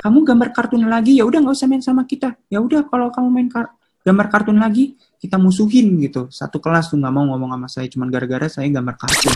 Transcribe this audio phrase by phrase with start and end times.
[0.00, 2.32] kamu gambar kartun lagi ya udah nggak usah main sama kita.
[2.48, 3.68] Ya udah kalau kamu main kar
[4.00, 6.32] gambar kartun lagi kita musuhin gitu.
[6.32, 9.34] Satu kelas tuh nggak mau ngomong sama saya cuman gara-gara saya gambar kartun.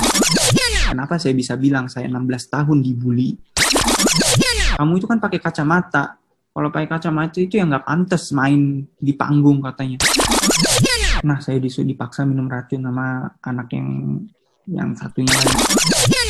[0.88, 3.36] Kenapa saya bisa bilang saya 16 tahun dibully?
[4.74, 6.16] Kamu itu kan pakai kacamata.
[6.54, 10.00] Kalau pakai kacamata itu ya nggak pantas main di panggung katanya.
[11.24, 13.88] Nah saya disuruh dipaksa minum racun sama anak yang
[14.64, 16.23] yang satunya lagi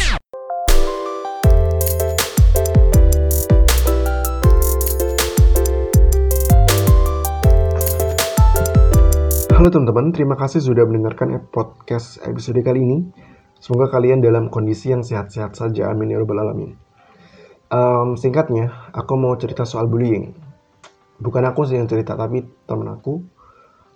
[9.65, 13.01] Halo teman-teman, terima kasih sudah mendengarkan podcast episode kali ini.
[13.57, 16.77] Semoga kalian dalam kondisi yang sehat-sehat saja, amin ya rabbal alamin.
[17.73, 20.37] Um, singkatnya, aku mau cerita soal bullying.
[21.17, 23.25] Bukan aku sih yang cerita, tapi temen aku.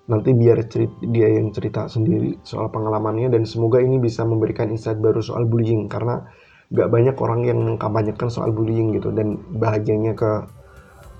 [0.08, 4.96] Nanti biar cerita, dia yang cerita sendiri soal pengalamannya dan semoga ini bisa memberikan insight
[4.96, 6.24] baru soal bullying karena
[6.72, 10.48] gak banyak orang yang mengkampanyekan soal bullying gitu dan bahagianya ke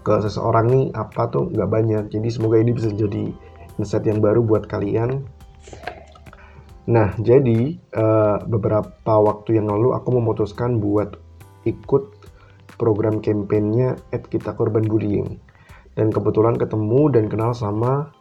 [0.09, 2.09] ke seseorang nih apa tuh gak banyak.
[2.09, 3.29] Jadi semoga ini bisa jadi
[3.79, 5.25] insight yang baru buat kalian.
[6.89, 11.17] Nah, jadi uh, beberapa waktu yang lalu aku memutuskan buat
[11.69, 12.05] ikut
[12.81, 15.39] program kampanyenya at kita korban bullying.
[15.99, 18.15] Dan kebetulan ketemu dan kenal sama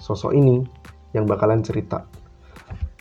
[0.00, 0.64] sosok ini
[1.12, 2.08] yang bakalan cerita.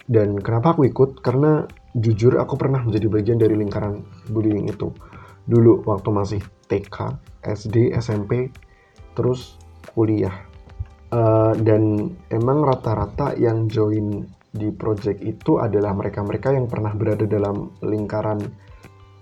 [0.07, 1.23] Dan kenapa aku ikut?
[1.23, 1.63] Karena
[1.95, 4.91] jujur aku pernah menjadi bagian dari lingkaran bullying itu.
[5.47, 8.51] Dulu waktu masih TK, SD, SMP,
[9.15, 9.55] terus
[9.95, 10.45] kuliah
[11.07, 17.71] Uh, dan emang rata-rata yang join di project itu adalah mereka-mereka yang pernah berada dalam
[17.79, 18.43] lingkaran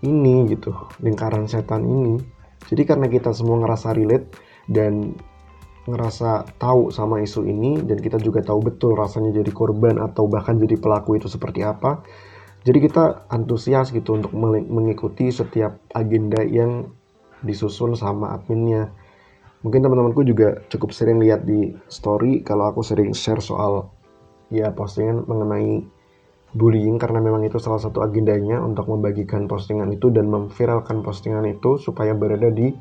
[0.01, 0.73] ini gitu,
[1.05, 2.17] lingkaran setan ini.
[2.65, 4.33] Jadi karena kita semua ngerasa relate
[4.65, 5.13] dan
[5.85, 10.57] ngerasa tahu sama isu ini dan kita juga tahu betul rasanya jadi korban atau bahkan
[10.57, 12.01] jadi pelaku itu seperti apa.
[12.65, 14.33] Jadi kita antusias gitu untuk
[14.65, 16.89] mengikuti setiap agenda yang
[17.45, 18.89] disusun sama adminnya
[19.61, 23.93] mungkin teman-temanku juga cukup sering lihat di story kalau aku sering share soal
[24.49, 25.85] ya postingan mengenai
[26.55, 31.75] bullying karena memang itu salah satu agendanya untuk membagikan postingan itu dan memviralkan postingan itu
[31.75, 32.71] supaya berada di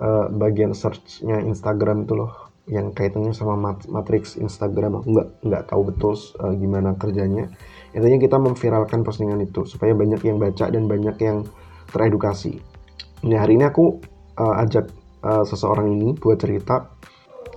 [0.00, 2.32] uh, bagian searchnya Instagram itu loh
[2.66, 4.98] yang kaitannya sama mat matrix Instagram.
[4.98, 7.52] Aku nggak nggak tahu betul uh, gimana kerjanya.
[7.94, 11.46] Intinya kita memviralkan postingan itu supaya banyak yang baca dan banyak yang
[11.92, 12.58] teredukasi.
[13.28, 14.02] Nah hari ini aku
[14.40, 14.90] uh, ajak
[15.26, 16.94] uh, seseorang ini buat cerita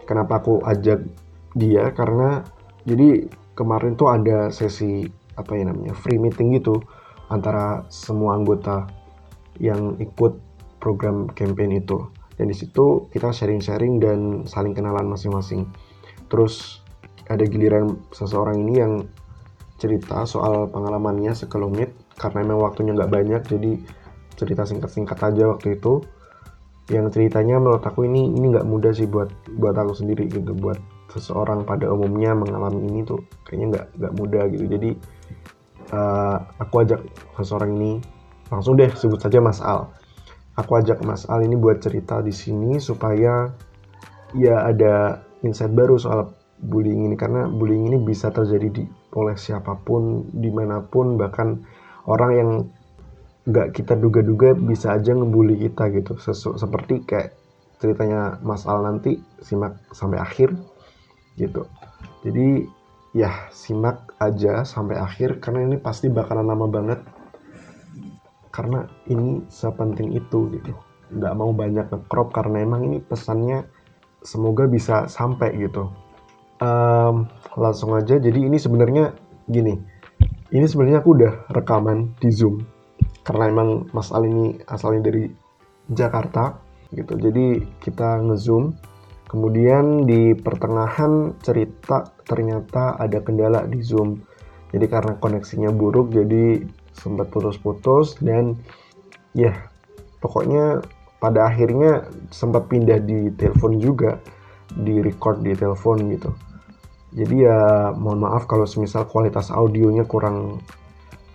[0.09, 1.05] kenapa aku ajak
[1.53, 2.41] dia karena
[2.89, 5.05] jadi kemarin tuh ada sesi
[5.37, 6.81] apa ya namanya free meeting gitu
[7.29, 8.89] antara semua anggota
[9.61, 10.41] yang ikut
[10.81, 12.09] program campaign itu.
[12.39, 15.67] Dan di situ kita sharing-sharing dan saling kenalan masing-masing.
[16.31, 16.81] Terus
[17.27, 18.93] ada giliran seseorang ini yang
[19.79, 23.71] cerita soal pengalamannya sekelumit karena memang waktunya nggak banyak jadi
[24.35, 26.03] cerita singkat-singkat aja waktu itu
[26.89, 30.57] yang ceritanya menurut aku ini ini nggak mudah sih buat buat aku sendiri gitu.
[30.57, 30.81] Buat
[31.13, 34.65] seseorang pada umumnya mengalami ini tuh kayaknya nggak nggak mudah gitu.
[34.65, 34.89] Jadi
[35.93, 37.01] uh, aku ajak
[37.37, 37.91] seseorang ini
[38.49, 39.93] langsung deh sebut saja Mas Al.
[40.57, 43.47] Aku ajak Mas Al ini buat cerita di sini supaya
[44.33, 47.15] ya ada insight baru soal bullying ini.
[47.15, 48.83] Karena bullying ini bisa terjadi di
[49.13, 51.61] oleh siapa pun di mana pun bahkan
[52.09, 52.49] orang yang
[53.49, 56.13] nggak kita duga-duga bisa aja ngebully kita gitu.
[56.21, 57.33] Sesu seperti kayak
[57.81, 60.53] ceritanya Mas Al nanti simak sampai akhir
[61.35, 61.65] gitu.
[62.21, 62.69] Jadi
[63.17, 66.99] ya simak aja sampai akhir karena ini pasti bakalan lama banget.
[68.53, 70.73] Karena ini sepenting itu gitu.
[71.09, 73.65] Nggak mau banyak nge-crop karena emang ini pesannya
[74.21, 75.89] semoga bisa sampai gitu.
[76.59, 77.25] Um,
[77.57, 78.19] langsung aja.
[78.19, 79.15] Jadi ini sebenarnya
[79.47, 79.79] gini.
[80.49, 82.78] Ini sebenarnya aku udah rekaman di zoom
[83.29, 85.29] karena emang Mas Al ini asalnya dari
[85.93, 86.57] Jakarta
[86.89, 87.13] gitu.
[87.13, 88.73] Jadi kita ngezoom.
[89.29, 94.17] Kemudian di pertengahan cerita ternyata ada kendala di zoom.
[94.73, 96.65] Jadi karena koneksinya buruk jadi
[96.97, 98.57] sempat putus-putus dan
[99.37, 99.53] ya
[100.17, 100.81] pokoknya
[101.21, 104.17] pada akhirnya sempat pindah di telepon juga
[104.73, 106.33] di record di telepon gitu.
[107.13, 110.57] Jadi ya mohon maaf kalau semisal kualitas audionya kurang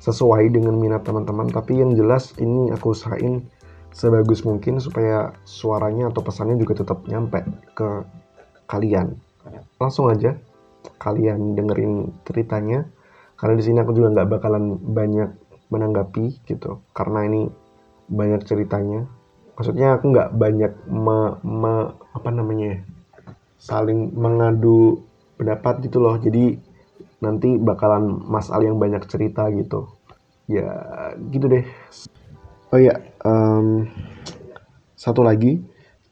[0.04, 1.48] sesuai dengan minat teman-teman.
[1.48, 3.48] Tapi yang jelas ini aku usahain
[3.88, 7.40] sebagus mungkin supaya suaranya atau pesannya juga tetap nyampe
[7.72, 8.04] ke
[8.68, 9.16] kalian.
[9.80, 10.36] Langsung aja
[11.00, 12.84] kalian dengerin ceritanya.
[13.40, 15.30] Karena di sini aku juga nggak bakalan banyak
[15.72, 16.84] menanggapi gitu.
[16.92, 17.48] Karena ini
[18.12, 19.08] banyak ceritanya.
[19.56, 21.74] Maksudnya aku nggak banyak me, me,
[22.12, 22.78] apa namanya ya,
[23.56, 25.00] saling mengadu
[25.40, 26.18] pendapat gitu loh.
[26.18, 26.58] Jadi
[27.22, 29.93] nanti bakalan Mas Al yang banyak cerita gitu
[30.50, 30.68] ya
[31.32, 31.64] gitu deh.
[32.74, 33.88] Oh ya um,
[34.94, 35.62] satu lagi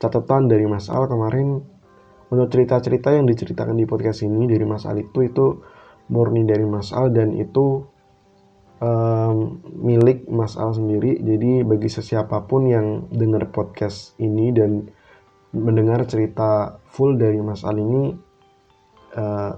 [0.00, 1.62] catatan dari Mas Al kemarin.
[2.32, 5.60] Menurut cerita-cerita yang diceritakan di podcast ini dari Mas Al itu itu
[6.08, 7.84] murni dari Mas Al dan itu
[8.80, 11.20] um, milik Mas Al sendiri.
[11.20, 14.88] Jadi bagi sesiapapun yang dengar podcast ini dan
[15.52, 18.16] mendengar cerita full dari Mas Al ini
[19.12, 19.52] uh,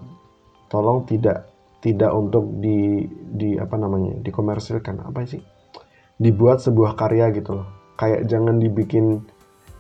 [0.67, 1.54] tolong tidak
[1.85, 5.05] tidak untuk di di apa namanya dikomersilkan.
[5.05, 5.45] Apa sih?
[6.17, 7.69] Dibuat sebuah karya gitu loh.
[8.01, 9.21] Kayak jangan dibikin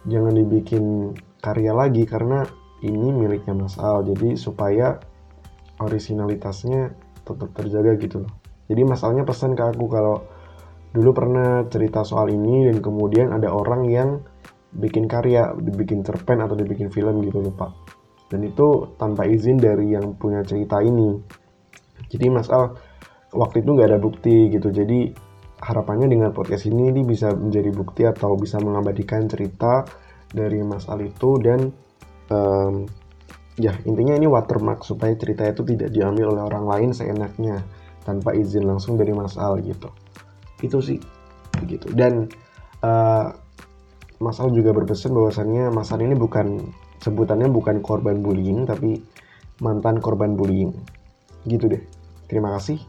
[0.05, 2.45] jangan dibikin karya lagi karena
[2.85, 4.05] ini miliknya Mas Al.
[4.05, 5.01] Jadi supaya
[5.81, 6.93] originalitasnya
[7.25, 8.33] tetap terjaga gitu loh.
[8.69, 10.29] Jadi masalahnya pesan ke aku kalau
[10.93, 14.21] dulu pernah cerita soal ini dan kemudian ada orang yang
[14.77, 17.73] bikin karya dibikin cerpen atau dibikin film gitu loh Pak.
[18.29, 21.43] Dan itu tanpa izin dari yang punya cerita ini
[22.09, 22.77] jadi Mas Al
[23.35, 24.71] waktu itu nggak ada bukti gitu.
[24.71, 25.11] Jadi
[25.61, 29.85] harapannya dengan podcast ini ini bisa menjadi bukti atau bisa mengabadikan cerita
[30.31, 31.71] dari Mas Al itu dan
[32.31, 32.87] um,
[33.59, 37.63] ya intinya ini watermark supaya cerita itu tidak diambil oleh orang lain seenaknya
[38.03, 39.91] tanpa izin langsung dari Mas Al gitu.
[40.63, 40.99] Itu sih
[41.59, 41.91] begitu.
[41.91, 42.31] Dan
[42.83, 43.29] uh,
[44.23, 46.63] Mas Al juga berpesan bahwasannya Mas Al ini bukan
[47.03, 49.03] sebutannya bukan korban bullying tapi
[49.59, 50.75] mantan korban bullying.
[51.45, 51.94] Gitu deh
[52.35, 52.83] terima kasih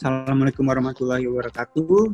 [0.00, 2.08] Assalamualaikum warahmatullahi wabarakatuh.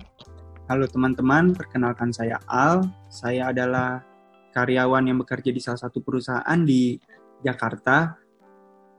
[0.66, 2.82] Halo teman-teman, perkenalkan saya Al.
[3.06, 4.02] Saya adalah
[4.50, 6.98] karyawan yang bekerja di salah satu perusahaan di
[7.46, 8.18] Jakarta.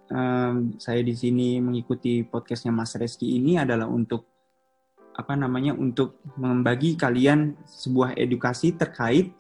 [0.08, 4.24] Um, saya di sini mengikuti podcastnya Mas Reski ini adalah untuk
[5.20, 9.36] apa namanya untuk membagi kalian sebuah edukasi terkait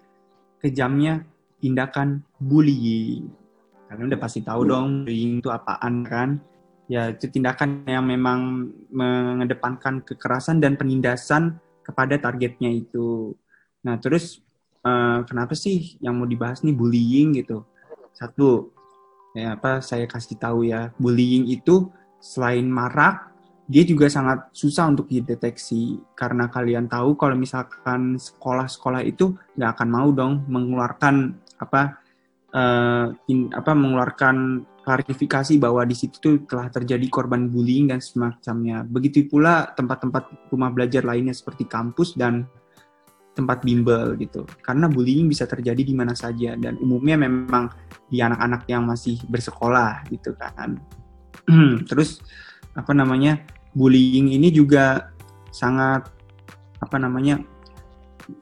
[0.60, 1.24] kejamnya
[1.64, 3.32] tindakan bullying.
[3.88, 6.44] Kalian udah pasti tahu dong bullying itu apaan kan?
[6.88, 13.36] Ya itu tindakan yang memang mengedepankan kekerasan dan penindasan kepada targetnya itu.
[13.84, 14.39] Nah terus
[14.84, 17.68] uh, kenapa sih yang mau dibahas nih bullying gitu?
[18.16, 18.74] Satu,
[19.38, 23.30] ya apa saya kasih tahu ya, bullying itu selain marak,
[23.68, 29.89] dia juga sangat susah untuk dideteksi karena kalian tahu kalau misalkan sekolah-sekolah itu nggak akan
[29.92, 32.00] mau dong mengeluarkan apa
[32.56, 38.88] uh, in, apa mengeluarkan klarifikasi bahwa di situ telah terjadi korban bullying dan semacamnya.
[38.88, 42.48] Begitu pula tempat-tempat rumah belajar lainnya seperti kampus dan
[43.36, 44.48] tempat bimbel gitu.
[44.63, 47.68] Karena bullying bisa terjadi di mana saja dan umumnya memang
[48.07, 50.80] di anak-anak yang masih bersekolah gitu kan.
[51.92, 52.24] Terus
[52.72, 53.44] apa namanya?
[53.78, 55.13] bullying ini juga
[55.51, 56.10] sangat
[56.80, 57.44] apa namanya?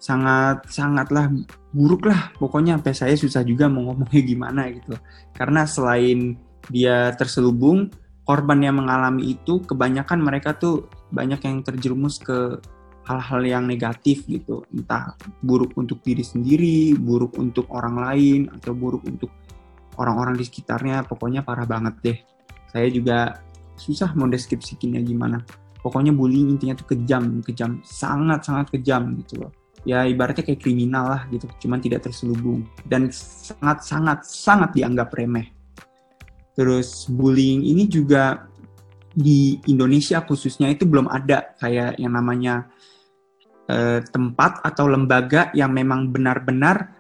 [0.02, 1.30] Sangat sangatlah
[1.72, 2.34] buruk lah.
[2.38, 4.96] Pokoknya sampai saya susah juga mau ngomongnya gimana gitu.
[5.36, 6.38] Karena selain
[6.70, 7.94] dia terselubung
[8.26, 12.58] korban yang mengalami itu kebanyakan mereka tuh banyak yang terjerumus ke
[13.06, 14.66] hal-hal yang negatif gitu.
[14.74, 15.14] Entah
[15.46, 19.30] buruk untuk diri sendiri buruk untuk orang lain atau buruk untuk
[20.02, 21.06] orang-orang di sekitarnya.
[21.06, 22.18] Pokoknya parah banget deh.
[22.74, 23.40] Saya juga
[23.78, 25.40] susah mau deskripsikinnya gimana.
[25.86, 29.54] Pokoknya bullying intinya tuh kejam kejam sangat sangat kejam gitu loh
[29.86, 35.54] ya ibaratnya kayak kriminal lah gitu, cuman tidak terselubung dan sangat sangat sangat dianggap remeh.
[36.58, 38.50] Terus bullying ini juga
[39.16, 42.66] di Indonesia khususnya itu belum ada kayak yang namanya
[43.70, 46.92] eh, tempat atau lembaga yang memang benar-benar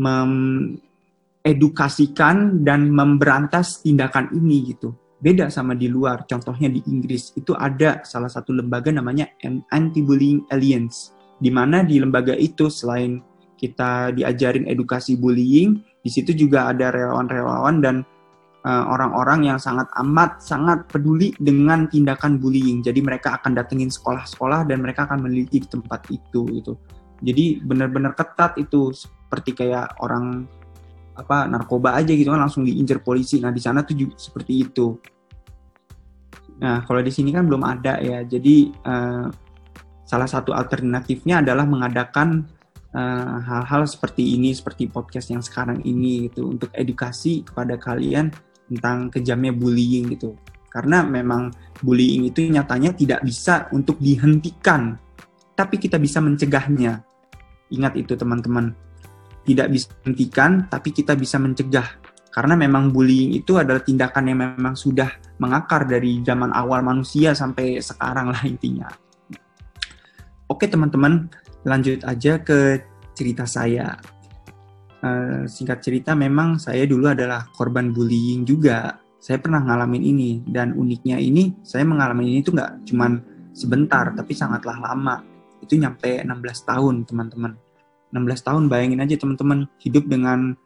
[0.00, 4.96] mengedukasikan dan memberantas tindakan ini gitu.
[5.20, 9.28] Beda sama di luar, contohnya di Inggris itu ada salah satu lembaga namanya
[9.68, 13.24] Anti-Bullying Alliance di mana di lembaga itu selain
[13.56, 17.96] kita diajarin edukasi bullying, di situ juga ada relawan-relawan dan
[18.64, 22.80] eh, orang-orang uh, yang sangat amat sangat peduli dengan tindakan bullying.
[22.80, 26.76] Jadi mereka akan datengin sekolah-sekolah dan mereka akan meneliti tempat itu gitu.
[27.20, 30.48] Jadi benar-benar ketat itu seperti kayak orang
[31.20, 33.44] apa narkoba aja gitu kan langsung diincar polisi.
[33.44, 34.96] Nah di sana tuh juga seperti itu.
[36.64, 38.24] Nah kalau di sini kan belum ada ya.
[38.24, 39.28] Jadi uh,
[40.10, 42.42] salah satu alternatifnya adalah mengadakan
[42.90, 48.34] eh, hal-hal uh, seperti ini, seperti podcast yang sekarang ini gitu, untuk edukasi kepada kalian
[48.66, 50.34] tentang kejamnya bullying gitu.
[50.66, 54.98] Karena memang bullying itu nyatanya tidak bisa untuk dihentikan,
[55.54, 57.06] tapi kita bisa mencegahnya.
[57.70, 58.74] Ingat itu teman-teman,
[59.46, 61.86] tidak bisa dihentikan, tapi kita bisa mencegah.
[62.30, 65.10] Karena memang bullying itu adalah tindakan yang memang sudah
[65.42, 69.09] mengakar dari zaman awal manusia sampai sekarang lah intinya.
[70.50, 71.30] Oke teman-teman,
[71.62, 72.82] lanjut aja ke
[73.14, 73.94] cerita saya.
[74.98, 78.98] Uh, singkat cerita, memang saya dulu adalah korban bullying juga.
[79.22, 83.22] Saya pernah ngalamin ini dan uniknya ini saya mengalami ini tuh nggak cuman
[83.54, 85.22] sebentar, tapi sangatlah lama.
[85.62, 86.26] Itu nyampe 16
[86.66, 87.54] tahun teman-teman.
[88.10, 90.58] 16 tahun bayangin aja teman-teman hidup dengan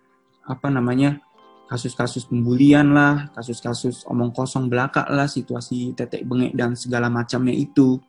[0.48, 1.20] apa namanya
[1.68, 8.00] kasus-kasus pembulian lah, kasus-kasus omong kosong belaka lah, situasi tetek bengek dan segala macamnya itu.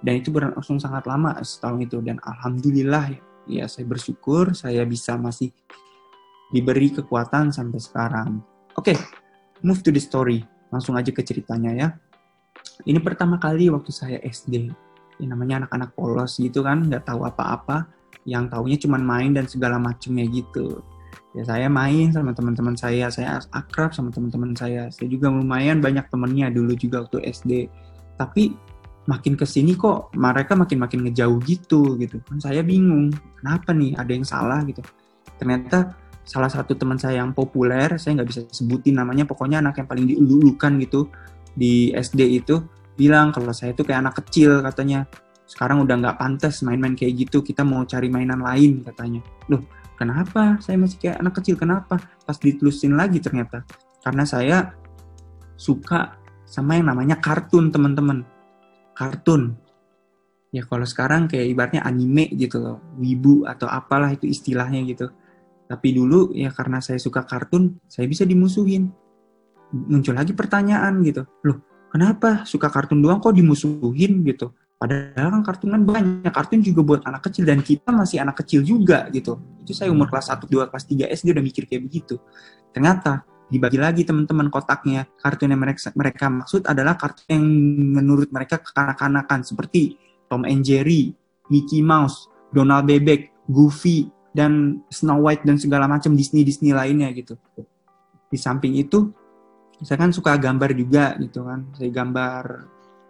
[0.00, 3.12] Dan itu berlangsung sangat lama setahun itu dan alhamdulillah
[3.44, 5.52] ya saya bersyukur saya bisa masih
[6.50, 8.40] diberi kekuatan sampai sekarang.
[8.74, 8.96] Oke, okay,
[9.60, 10.40] move to the story.
[10.72, 11.88] Langsung aja ke ceritanya ya.
[12.86, 14.72] Ini pertama kali waktu saya SD.
[15.20, 17.84] Ini namanya anak-anak polos gitu kan, nggak tahu apa-apa.
[18.24, 20.80] Yang taunya cuma main dan segala macamnya gitu
[21.30, 26.02] ya saya main sama teman-teman saya saya akrab sama teman-teman saya saya juga lumayan banyak
[26.10, 27.52] temennya dulu juga waktu SD
[28.18, 28.58] tapi
[29.08, 33.96] makin ke sini kok mereka makin makin ngejauh gitu gitu kan saya bingung kenapa nih
[33.96, 34.84] ada yang salah gitu
[35.40, 39.88] ternyata salah satu teman saya yang populer saya nggak bisa sebutin namanya pokoknya anak yang
[39.88, 41.08] paling dielulukan gitu
[41.56, 42.60] di SD itu
[42.94, 45.08] bilang kalau saya itu kayak anak kecil katanya
[45.48, 49.64] sekarang udah nggak pantas main-main kayak gitu kita mau cari mainan lain katanya loh
[50.00, 51.60] Kenapa saya masih kayak anak kecil?
[51.60, 52.00] Kenapa?
[52.00, 53.68] Pas ditelusin lagi ternyata.
[54.00, 54.72] Karena saya
[55.60, 56.16] suka
[56.48, 58.24] sama yang namanya kartun, teman-teman.
[59.00, 59.56] Kartun.
[60.52, 62.76] Ya kalau sekarang kayak ibaratnya anime gitu loh.
[63.00, 65.08] Wibu atau apalah itu istilahnya gitu.
[65.64, 68.92] Tapi dulu ya karena saya suka kartun, saya bisa dimusuhin.
[69.72, 71.24] Muncul lagi pertanyaan gitu.
[71.48, 74.52] Loh, kenapa suka kartun doang kok dimusuhin gitu?
[74.76, 78.60] Padahal kan kartun kan banyak, kartun juga buat anak kecil dan kita masih anak kecil
[78.60, 79.40] juga gitu.
[79.62, 82.18] Itu saya umur kelas 1, 2, kelas 3 SD udah mikir kayak begitu.
[82.74, 85.10] Ternyata dibagi lagi teman-teman kotaknya.
[85.18, 87.44] Kartun yang mereka, mereka maksud adalah kartun yang
[88.00, 89.98] menurut mereka kekanak-kanakan seperti
[90.30, 91.10] Tom and Jerry,
[91.50, 97.34] Mickey Mouse, Donald Bebek, Goofy, dan Snow White dan segala macam Disney-Disney lainnya gitu.
[98.30, 99.10] Di samping itu,
[99.82, 101.66] saya kan suka gambar juga gitu kan.
[101.74, 102.44] Saya gambar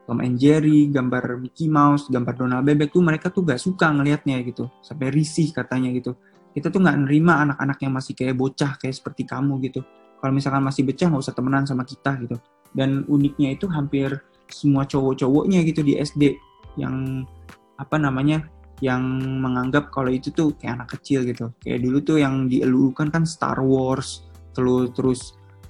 [0.09, 4.41] Tom and Jerry, gambar Mickey Mouse, gambar Donald Bebek tuh mereka tuh gak suka ngelihatnya
[4.43, 6.17] gitu, sampai risih katanya gitu.
[6.51, 9.87] Kita tuh nggak nerima anak-anak yang masih kayak bocah kayak seperti kamu gitu.
[10.21, 12.37] Kalau misalkan masih bocah nggak usah temenan sama kita gitu.
[12.71, 14.21] Dan uniknya itu hampir
[14.53, 16.37] semua cowok-cowoknya gitu di SD
[16.79, 17.27] yang
[17.81, 18.45] apa namanya
[18.85, 19.01] yang
[19.41, 21.53] menganggap kalau itu tuh kayak anak kecil gitu.
[21.61, 25.21] Kayak dulu tuh yang dielukan kan Star Wars, terus terus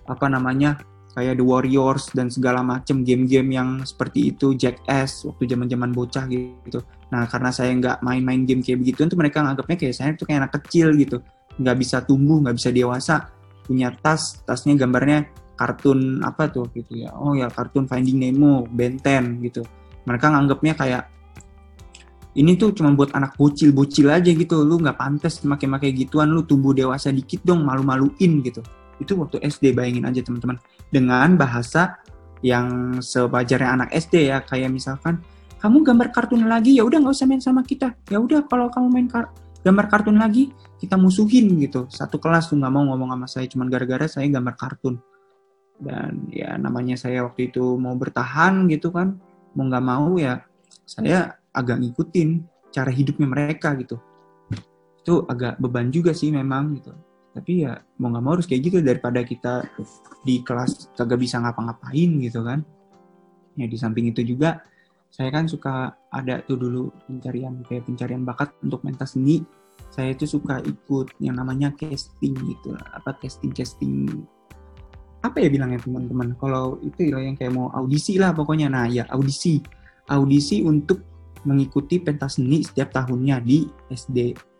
[0.07, 0.79] apa namanya
[1.15, 6.83] kayak The Warriors dan segala macam game-game yang seperti itu Jackass waktu zaman-zaman bocah gitu.
[7.11, 10.47] Nah karena saya nggak main-main game kayak begitu, tuh mereka nganggapnya kayak saya tuh kayak
[10.47, 11.19] anak kecil gitu,
[11.59, 13.27] nggak bisa tumbuh, nggak bisa dewasa,
[13.65, 19.45] punya tas, tasnya gambarnya kartun apa tuh gitu ya, oh ya kartun Finding Nemo, Benten
[19.45, 19.61] gitu.
[20.09, 21.05] Mereka nganggapnya kayak
[22.39, 26.71] ini tuh cuma buat anak bocil-bocil aja gitu, lu nggak pantas pakai-pakai gituan, lu tumbuh
[26.73, 28.63] dewasa dikit dong, malu-maluin gitu.
[29.03, 30.57] Itu waktu SD bayangin aja teman-teman.
[30.89, 31.99] Dengan bahasa
[32.41, 35.21] yang sewajarnya anak SD ya kayak misalkan
[35.61, 37.93] kamu gambar kartun lagi ya udah nggak usah main sama kita.
[38.09, 39.29] Ya udah kalau kamu main kar
[39.61, 41.87] gambar kartun lagi kita musuhin gitu.
[41.93, 44.97] Satu kelas tuh nggak mau ngomong sama saya cuman gara-gara saya gambar kartun.
[45.81, 49.17] Dan ya namanya saya waktu itu mau bertahan gitu kan
[49.57, 50.45] mau nggak mau ya
[50.85, 53.97] saya agak ngikutin cara hidupnya mereka gitu.
[55.01, 56.93] Itu agak beban juga sih memang gitu.
[57.31, 59.65] Tapi ya mau nggak mau harus kayak gitu daripada kita
[60.27, 62.61] di kelas kagak bisa ngapa-ngapain gitu kan.
[63.59, 64.63] Ya di samping itu juga
[65.11, 69.43] saya kan suka ada tuh dulu pencarian kayak pencarian bakat untuk mentas seni.
[69.91, 74.23] Saya itu suka ikut yang namanya casting gitu apa casting casting
[75.21, 76.39] apa ya bilangnya teman-teman?
[76.39, 78.71] Kalau itu ya yang kayak mau audisi lah pokoknya.
[78.71, 79.61] Nah ya audisi.
[80.11, 81.03] Audisi untuk
[81.45, 84.51] mengikuti pentas seni setiap tahunnya di SD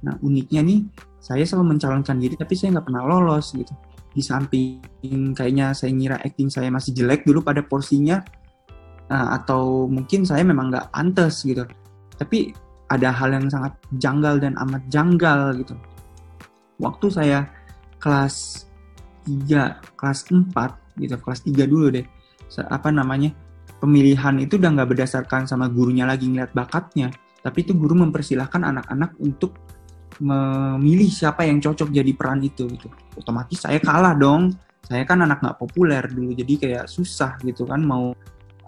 [0.00, 0.80] nah uniknya nih
[1.20, 3.72] saya selalu mencalonkan diri tapi saya nggak pernah lolos gitu.
[4.10, 4.80] Di samping
[5.36, 8.24] kayaknya saya ngira acting saya masih jelek dulu pada porsinya
[9.10, 11.66] uh, atau mungkin saya memang nggak pantas gitu.
[12.16, 12.54] Tapi
[12.90, 15.74] ada hal yang sangat janggal dan amat janggal gitu.
[16.80, 17.38] Waktu saya
[18.00, 18.66] kelas
[19.28, 20.50] 3 kelas 4
[21.02, 22.06] gitu kelas 3 dulu deh.
[22.66, 23.30] Apa namanya
[23.78, 27.12] pemilihan itu udah nggak berdasarkan sama gurunya lagi ngeliat bakatnya.
[27.40, 29.56] Tapi itu guru mempersilahkan anak-anak untuk
[30.20, 32.88] memilih siapa yang cocok jadi peran itu gitu.
[33.16, 34.52] Otomatis saya kalah dong.
[34.84, 38.12] Saya kan anak nggak populer dulu jadi kayak susah gitu kan mau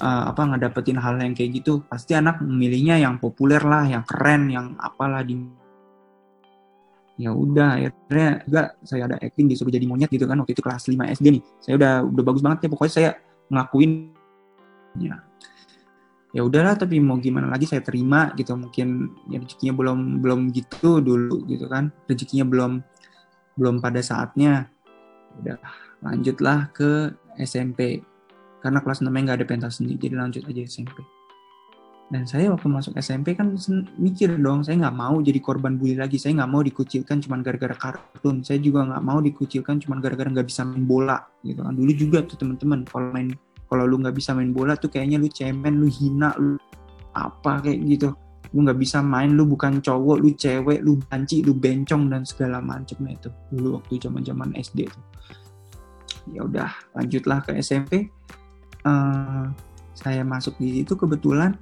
[0.02, 4.50] uh, apa ngedapetin hal yang kayak gitu pasti anak memilihnya yang populer lah yang keren
[4.50, 5.38] yang apalah di
[7.20, 10.88] ya udah akhirnya juga saya ada acting disuruh jadi monyet gitu kan waktu itu kelas
[10.88, 11.42] 5 SD nih.
[11.60, 13.10] Saya udah udah bagus banget ya pokoknya saya
[13.52, 13.90] ngelakuin.
[14.98, 15.16] Ya.
[16.32, 21.04] Ya udahlah tapi mau gimana lagi saya terima gitu mungkin ya rezekinya belum belum gitu
[21.04, 21.92] dulu gitu kan.
[22.08, 22.80] Rezekinya belum
[23.60, 24.72] belum pada saatnya.
[25.38, 25.60] Udah
[26.00, 28.02] lanjutlah ke SMP
[28.62, 31.02] karena kelas 6 nggak ada pentas seni jadi lanjut aja SMP
[32.12, 33.56] dan saya waktu masuk SMP kan
[33.96, 36.20] mikir dong saya nggak mau jadi korban bully lagi.
[36.20, 38.44] Saya nggak mau dikucilkan cuma gara-gara kartun.
[38.44, 41.72] Saya juga nggak mau dikucilkan cuma gara-gara nggak bisa main bola gitu kan.
[41.72, 43.32] Dulu juga tuh teman-teman kalau main
[43.64, 46.60] kalau lu nggak bisa main bola tuh kayaknya lu cemen lu hina lu
[47.16, 48.12] apa kayak gitu.
[48.52, 52.60] Lu nggak bisa main lu bukan cowok lu cewek lu banci lu bencong dan segala
[52.60, 53.32] macam itu.
[53.48, 55.04] Dulu waktu zaman zaman SD tuh.
[56.28, 58.12] Ya udah lanjutlah ke SMP
[58.86, 59.46] eh,
[59.92, 61.54] saya masuk di situ kebetulan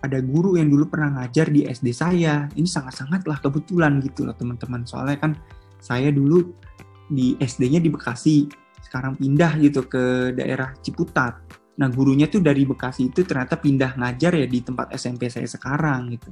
[0.00, 2.48] ada guru yang dulu pernah ngajar di SD saya.
[2.56, 4.88] Ini sangat-sangatlah kebetulan gitu loh teman-teman.
[4.88, 5.32] Soalnya kan
[5.76, 6.56] saya dulu
[7.10, 8.48] di SD-nya di Bekasi,
[8.80, 11.36] sekarang pindah gitu ke daerah Ciputat.
[11.80, 16.16] Nah gurunya tuh dari Bekasi itu ternyata pindah ngajar ya di tempat SMP saya sekarang
[16.16, 16.30] gitu.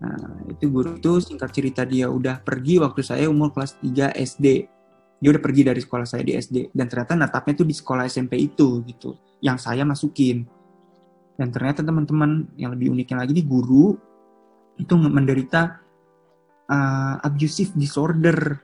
[0.00, 4.46] Nah itu guru itu singkat cerita dia udah pergi waktu saya umur kelas 3 SD.
[5.20, 8.40] Dia udah pergi dari sekolah saya di SD dan ternyata natapnya tuh di sekolah SMP
[8.40, 9.14] itu gitu.
[9.44, 10.48] Yang saya masukin.
[11.36, 13.96] Dan ternyata teman-teman yang lebih uniknya lagi di guru
[14.80, 15.80] itu menderita
[16.68, 18.60] uh, abusive disorder.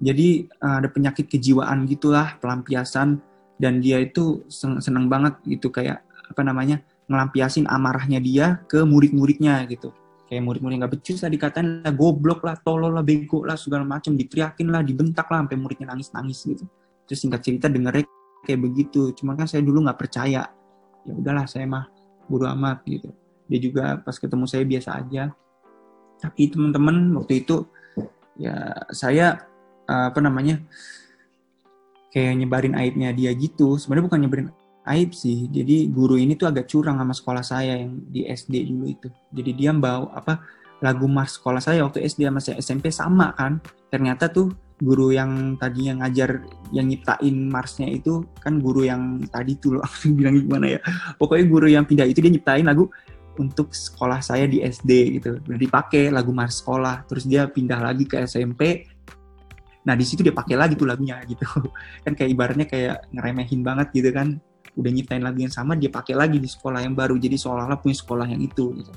[0.00, 3.20] Jadi uh, ada penyakit kejiwaan gitulah, pelampiasan.
[3.56, 9.94] Dan dia itu seneng banget gitu kayak apa namanya ngelampiasin amarahnya dia ke murid-muridnya gitu
[10.24, 14.16] kayak murid-murid nggak becus lah dikatain lah goblok lah tolol lah bego lah segala macam
[14.16, 16.64] diteriakin lah dibentak lah sampai muridnya nangis-nangis gitu.
[17.04, 18.08] Terus singkat cerita dengernya
[18.48, 19.12] kayak begitu.
[19.12, 20.48] Cuma kan saya dulu nggak percaya.
[21.04, 21.92] Ya udahlah saya mah
[22.24, 23.12] bodo amat gitu.
[23.44, 25.28] Dia juga pas ketemu saya biasa aja.
[26.16, 27.68] Tapi teman-teman waktu itu
[28.40, 28.56] ya
[28.96, 29.44] saya
[29.84, 30.64] apa namanya
[32.08, 33.76] kayak nyebarin aibnya dia gitu.
[33.76, 34.48] Sebenarnya bukan nyebarin
[34.84, 35.48] aib sih.
[35.48, 39.08] Jadi guru ini tuh agak curang sama sekolah saya yang di SD dulu itu.
[39.32, 40.44] Jadi dia bawa apa
[40.84, 43.60] lagu mars sekolah saya waktu SD sama SMP sama kan.
[43.88, 49.80] Ternyata tuh guru yang tadinya ngajar yang nyiptain Marsnya itu kan guru yang tadi tuh
[49.80, 49.86] loh
[50.18, 50.80] bilang gimana ya.
[51.16, 52.92] Pokoknya guru yang pindah itu dia nyiptain lagu
[53.34, 55.40] untuk sekolah saya di SD gitu.
[55.40, 58.92] Udah dipakai lagu Mars sekolah terus dia pindah lagi ke SMP
[59.84, 61.44] nah di situ dia pakai lagi tuh lagunya gitu.
[62.04, 64.40] Kan kayak ibaratnya kayak ngeremehin banget gitu kan
[64.74, 67.14] udah nyiptain lagu yang sama dia pakai lagi di sekolah yang baru.
[67.18, 68.92] Jadi seolah-olah punya sekolah yang itu gitu.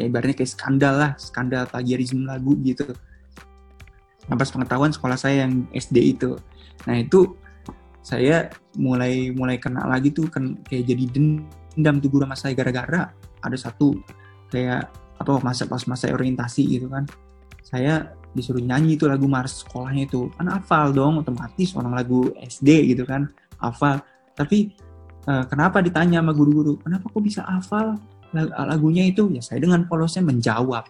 [0.00, 2.92] Ya ibaratnya kayak skandal lah skandal plagiarisme lagu gitu.
[4.28, 6.36] Pas pengetahuan sekolah saya yang SD itu.
[6.88, 7.36] Nah itu
[8.02, 12.52] saya mulai mulai kena lagi tuh kan kayak jadi dendam tuh guru sama saya.
[12.56, 13.96] Gara-gara ada satu
[14.52, 14.88] kayak
[15.20, 17.08] apa masa pas masa orientasi gitu kan.
[17.64, 22.96] Saya disuruh nyanyi itu lagu mars sekolahnya itu kan hafal dong otomatis orang lagu SD
[22.96, 23.28] gitu kan
[23.60, 24.00] hafal.
[24.32, 24.72] Tapi
[25.26, 27.98] uh, kenapa ditanya sama guru-guru kenapa kok bisa hafal
[28.70, 30.88] lagunya itu ya saya dengan polosnya menjawab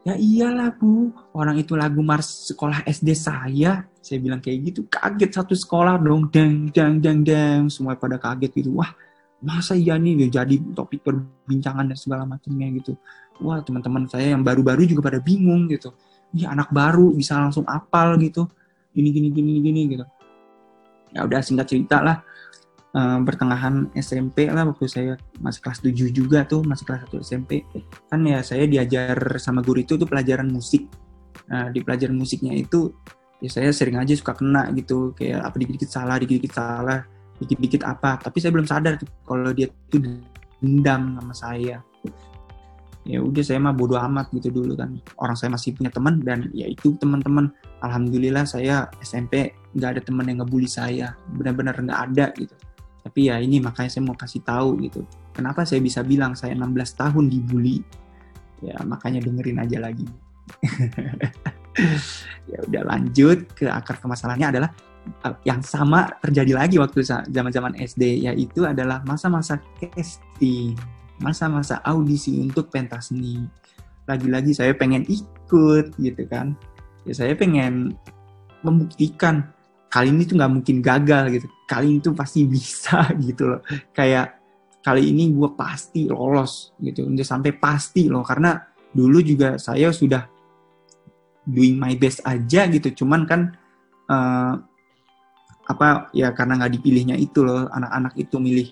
[0.00, 3.84] Ya iyalah bu, orang itu lagu Mars sekolah SD saya.
[4.00, 7.68] Saya bilang kayak gitu, kaget satu sekolah dong, deng, deng, deng, deng.
[7.68, 8.80] Semua pada kaget gitu.
[8.80, 8.88] Wah,
[9.44, 12.96] masa iya nih jadi topik perbincangan dan segala macamnya gitu.
[13.44, 15.92] Wah, teman-teman saya yang baru-baru juga pada bingung gitu.
[16.32, 18.48] Ini anak baru bisa langsung apal gitu.
[18.96, 20.04] Gini, gini, gini, gini gitu.
[21.12, 22.24] Ya udah singkat cerita lah
[22.94, 27.62] uh, pertengahan SMP lah waktu saya masih kelas 7 juga tuh masih kelas 1 SMP
[28.10, 30.86] kan ya saya diajar sama guru itu tuh pelajaran musik.
[31.50, 32.94] Nah di pelajaran musiknya itu
[33.40, 37.00] ya saya sering aja suka kena gitu kayak apa dikit-dikit salah dikit-dikit salah
[37.40, 38.20] dikit-dikit apa.
[38.20, 40.02] Tapi saya belum sadar tuh kalau dia tuh
[40.60, 41.78] dendam sama saya.
[43.08, 45.00] Ya udah saya mah bodoh amat gitu dulu kan.
[45.16, 47.48] Orang saya masih punya teman dan ya itu teman-teman.
[47.80, 51.16] Alhamdulillah saya SMP nggak ada teman yang ngebully saya.
[51.32, 52.52] Benar-benar nggak ada gitu
[53.00, 55.02] tapi ya ini makanya saya mau kasih tahu gitu.
[55.32, 57.80] Kenapa saya bisa bilang saya 16 tahun dibully?
[58.60, 60.06] Ya makanya dengerin aja lagi.
[62.50, 64.70] Ya udah lanjut ke akar permasalahannya adalah
[65.22, 70.74] eh, yang sama terjadi lagi waktu zaman-zaman SD yaitu adalah masa-masa casting
[71.20, 73.44] masa-masa audisi untuk pentas seni.
[74.08, 76.56] Lagi-lagi saya pengen ikut gitu kan.
[77.04, 77.94] Ya saya pengen
[78.64, 79.52] membuktikan
[79.90, 81.46] kali ini tuh nggak mungkin gagal gitu.
[81.66, 83.60] Kali ini tuh pasti bisa gitu loh.
[83.90, 84.38] Kayak
[84.80, 87.10] kali ini gue pasti lolos gitu.
[87.10, 88.22] Udah sampai pasti loh.
[88.22, 88.54] Karena
[88.94, 90.22] dulu juga saya sudah
[91.42, 93.02] doing my best aja gitu.
[93.02, 93.50] Cuman kan
[94.06, 94.54] uh,
[95.66, 97.66] apa ya karena nggak dipilihnya itu loh.
[97.66, 98.70] Anak-anak itu milih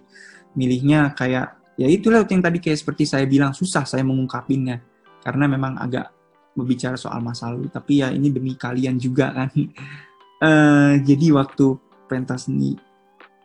[0.55, 4.79] milihnya kayak ya itulah yang tadi kayak seperti saya bilang susah saya mengungkapinnya.
[5.19, 6.15] Karena memang agak
[6.55, 7.67] berbicara soal masa lalu.
[7.75, 9.51] Tapi ya ini demi kalian juga kan
[10.39, 11.75] Uh, jadi waktu
[12.07, 12.79] pentas seni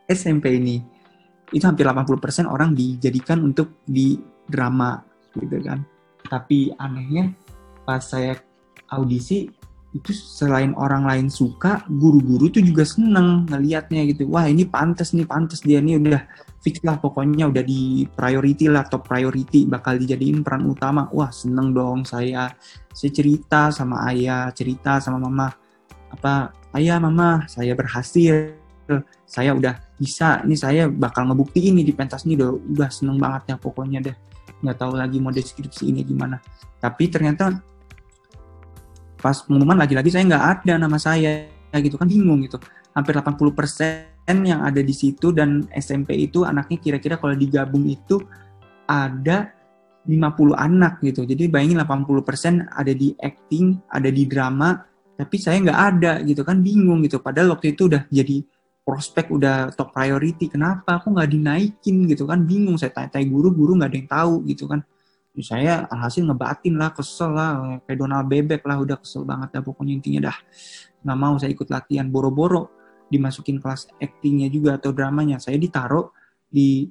[0.06, 0.78] SMP ini
[1.50, 5.02] itu hampir 80% orang dijadikan untuk di drama
[5.36, 5.82] gitu kan.
[6.24, 7.34] Tapi anehnya
[7.84, 8.38] pas saya
[8.90, 9.50] audisi
[9.94, 14.26] itu selain orang lain suka guru-guru tuh juga seneng ngelihatnya gitu.
[14.26, 16.22] Wah ini pantas nih pantas dia nih udah
[16.58, 21.06] fix lah pokoknya udah di priority lah top priority bakal dijadiin peran utama.
[21.14, 22.50] Wah seneng dong saya.
[22.90, 25.63] Saya cerita sama ayah cerita sama mama
[26.14, 28.54] apa ayah mama saya berhasil.
[29.24, 30.44] Saya udah bisa.
[30.44, 34.16] Ini saya bakal ngebuktiin nih di pentas ini udah udah seneng banget ya pokoknya deh.
[34.60, 36.36] Nggak tahu lagi mau deskripsi ini gimana.
[36.78, 37.56] Tapi ternyata
[39.18, 42.04] pas pengumuman lagi-lagi saya nggak ada nama saya gitu kan.
[42.04, 42.60] Bingung gitu.
[42.92, 48.20] Hampir 80% yang ada di situ dan SMP itu anaknya kira-kira kalau digabung itu
[48.84, 49.48] ada
[50.04, 51.24] 50 anak gitu.
[51.24, 54.76] Jadi bayangin 80% ada di acting ada di drama
[55.14, 57.22] tapi saya nggak ada gitu kan bingung gitu.
[57.22, 58.42] Padahal waktu itu udah jadi
[58.84, 60.50] prospek udah top priority.
[60.50, 60.98] Kenapa?
[61.00, 62.42] Aku nggak dinaikin gitu kan?
[62.42, 62.76] Bingung.
[62.76, 64.80] Saya tanya-tanya guru guru nggak ada yang tahu gitu kan.
[65.42, 67.80] Saya alhasil ngebatin lah kesel lah.
[67.86, 69.92] Kayak Donald Bebek lah udah kesel banget ya pokoknya.
[69.98, 70.36] Intinya dah
[71.06, 72.06] nggak mau saya ikut latihan.
[72.10, 72.70] Boro-boro
[73.06, 75.38] dimasukin kelas actingnya juga atau dramanya.
[75.38, 76.10] Saya ditaruh
[76.50, 76.86] di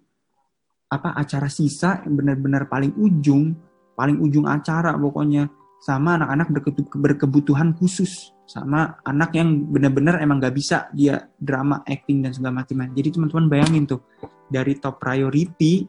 [0.88, 3.58] apa acara sisa yang benar-benar paling ujung
[3.98, 5.50] paling ujung acara pokoknya
[5.84, 6.48] sama anak-anak
[6.96, 8.32] berkebutuhan khusus.
[8.48, 12.88] Sama anak yang benar-benar emang gak bisa dia drama acting dan segala macam.
[12.96, 14.00] Jadi teman-teman bayangin tuh
[14.48, 15.84] dari top priority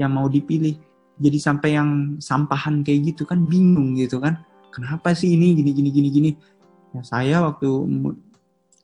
[0.00, 0.80] yang mau dipilih
[1.18, 4.40] jadi sampai yang sampahan kayak gitu kan bingung gitu kan.
[4.72, 6.30] Kenapa sih ini gini gini gini gini?
[6.96, 7.68] Ya saya waktu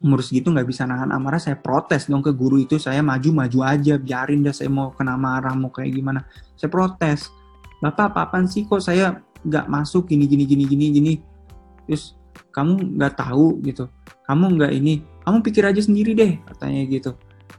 [0.05, 3.59] umur segitu nggak bisa nahan amarah saya protes dong ke guru itu saya maju maju
[3.65, 6.21] aja biarin dah saya mau kena marah mau kayak gimana.
[6.59, 7.33] Saya protes.
[7.81, 11.13] Bapak apa apaan sih kok saya nggak masuk gini gini gini gini gini.
[11.87, 12.17] Terus
[12.51, 13.87] kamu nggak tahu gitu.
[14.25, 17.11] Kamu nggak ini kamu pikir aja sendiri deh katanya gitu.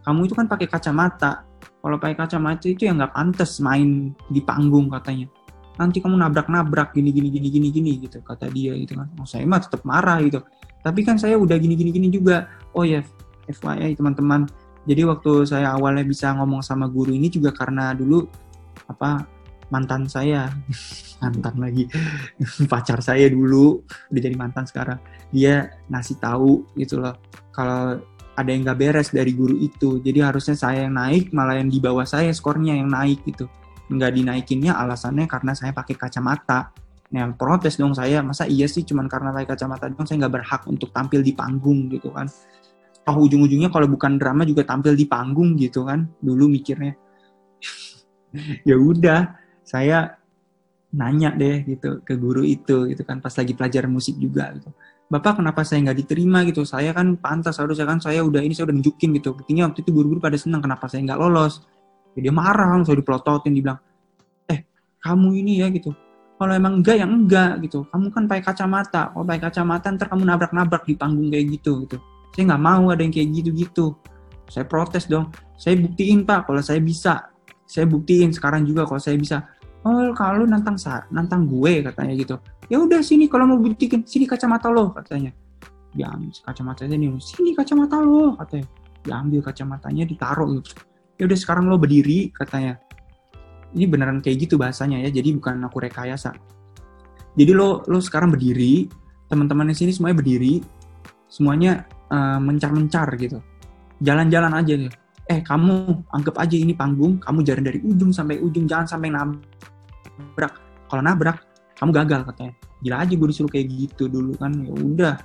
[0.06, 1.45] Kamu itu kan pakai kacamata.
[1.62, 5.30] Kalau pakai kacamata itu ya nggak pantas main di panggung katanya.
[5.76, 9.10] Nanti kamu nabrak-nabrak gini gini gini gini gini gitu kata dia gitu kan.
[9.19, 10.41] Oh, saya mah tetap marah gitu.
[10.86, 12.50] Tapi kan saya udah gini gini gini juga.
[12.78, 13.02] Oh ya
[13.50, 14.45] FYI teman-teman.
[14.86, 18.30] Jadi waktu saya awalnya bisa ngomong sama guru ini juga karena dulu
[18.86, 19.26] apa
[19.74, 20.54] mantan saya
[21.19, 21.88] mantan lagi.
[22.71, 24.99] Pacar saya dulu udah jadi mantan sekarang.
[25.32, 27.15] Dia ngasih tahu gitu loh
[27.56, 27.99] kalau
[28.36, 30.04] ada yang gak beres dari guru itu.
[30.04, 33.47] Jadi harusnya saya yang naik malah yang di bawah saya skornya yang naik gitu.
[33.88, 36.73] Nggak dinaikinnya alasannya karena saya pakai kacamata.
[37.15, 40.62] Nah protes dong saya masa iya sih cuman karena pakai kacamata dong saya nggak berhak
[40.67, 42.28] untuk tampil di panggung gitu kan.
[43.06, 46.93] Oh ujung-ujungnya kalau bukan drama juga tampil di panggung gitu kan dulu mikirnya.
[48.67, 49.32] Ya udah
[49.63, 50.19] saya
[50.96, 54.72] nanya deh gitu ke guru itu gitu kan pas lagi pelajaran musik juga gitu
[55.06, 56.66] Bapak kenapa saya nggak diterima gitu?
[56.66, 59.38] Saya kan pantas harusnya kan saya udah ini saya udah nunjukin gitu.
[59.38, 61.62] Buktinya waktu itu guru-guru pada senang kenapa saya nggak lolos.
[62.18, 63.78] Ya, dia marah langsung dipelototin dibilang,
[64.50, 64.66] eh
[65.06, 65.94] kamu ini ya gitu.
[66.36, 67.86] Kalau emang enggak yang enggak gitu.
[67.94, 69.14] Kamu kan pakai kacamata.
[69.14, 71.98] Kalau pakai kacamata ntar kamu nabrak-nabrak di panggung kayak gitu gitu.
[72.34, 73.94] Saya nggak mau ada yang kayak gitu-gitu.
[74.50, 75.30] Saya protes dong.
[75.54, 77.30] Saya buktiin pak kalau saya bisa.
[77.70, 79.46] Saya buktiin sekarang juga kalau saya bisa.
[79.86, 80.78] Oh kalau nantang
[81.13, 82.36] nantang gue katanya gitu.
[82.74, 85.30] Ya udah sini kalau mau buktikan sini kacamata lo katanya.
[85.93, 88.67] Diambil kacamatanya nih sini kacamata lo katanya.
[89.06, 90.58] Diambil kacamatanya ditaruh.
[90.58, 90.74] Gitu
[91.21, 92.82] ya udah sekarang lo berdiri katanya.
[93.78, 96.34] Ini beneran kayak gitu bahasanya ya jadi bukan aku rekayasa.
[97.38, 98.89] Jadi lo lo sekarang berdiri
[99.30, 100.65] teman-teman di sini semuanya berdiri
[101.30, 103.38] semuanya uh, mencar-mencar gitu.
[104.02, 104.91] Jalan-jalan aja nih
[105.26, 109.41] eh kamu anggap aja ini panggung kamu jalan dari ujung sampai ujung jangan sampai nabrak
[110.89, 111.43] kalau nabrak
[111.75, 112.54] kamu gagal katanya.
[112.84, 114.51] Gila aja gue disuruh kayak gitu dulu kan.
[114.63, 115.15] Ya udah.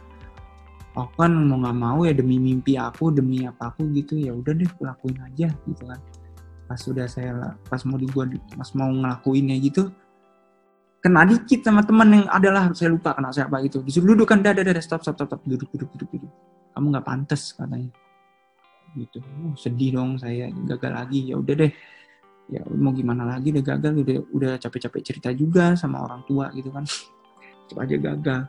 [0.99, 4.51] Aku kan mau nggak mau ya demi mimpi aku demi apa aku gitu ya udah
[4.51, 6.01] deh aku lakuin aja gitu kan.
[6.67, 8.27] Pas sudah saya pas mau di gua
[8.59, 9.91] pas mau ngelakuinnya gitu
[11.01, 13.81] kena dikit sama teman yang adalah saya lupa kena siapa gitu.
[13.81, 15.41] Disuruh duduk kan dah dah stop stop stop, stop.
[15.49, 16.33] duduk duduk duduk duduk.
[16.77, 17.89] Kamu nggak pantas katanya.
[18.99, 19.23] Gitu.
[19.23, 21.33] Oh, sedih dong saya gagal lagi.
[21.33, 21.73] Ya udah deh
[22.51, 26.75] ya mau gimana lagi udah gagal udah udah capek-capek cerita juga sama orang tua gitu
[26.75, 26.85] kan.
[27.71, 28.41] Coba aja gagal.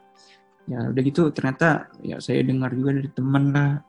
[0.70, 3.82] Ya udah gitu ternyata ya saya dengar juga dari temen lah.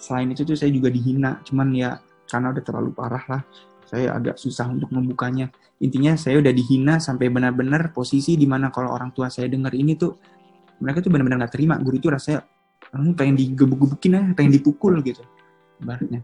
[0.00, 3.42] Selain itu tuh saya juga dihina cuman ya karena udah terlalu parah lah.
[3.84, 5.52] Saya agak susah untuk membukanya.
[5.84, 9.92] Intinya saya udah dihina sampai benar-benar posisi di mana kalau orang tua saya dengar ini
[10.00, 10.16] tuh
[10.80, 11.76] mereka tuh benar-benar nggak terima.
[11.76, 12.40] Guru itu rasanya
[12.92, 15.24] pengen digebuk-gebukin aja pengen dipukul gitu
[15.80, 16.20] ibaratnya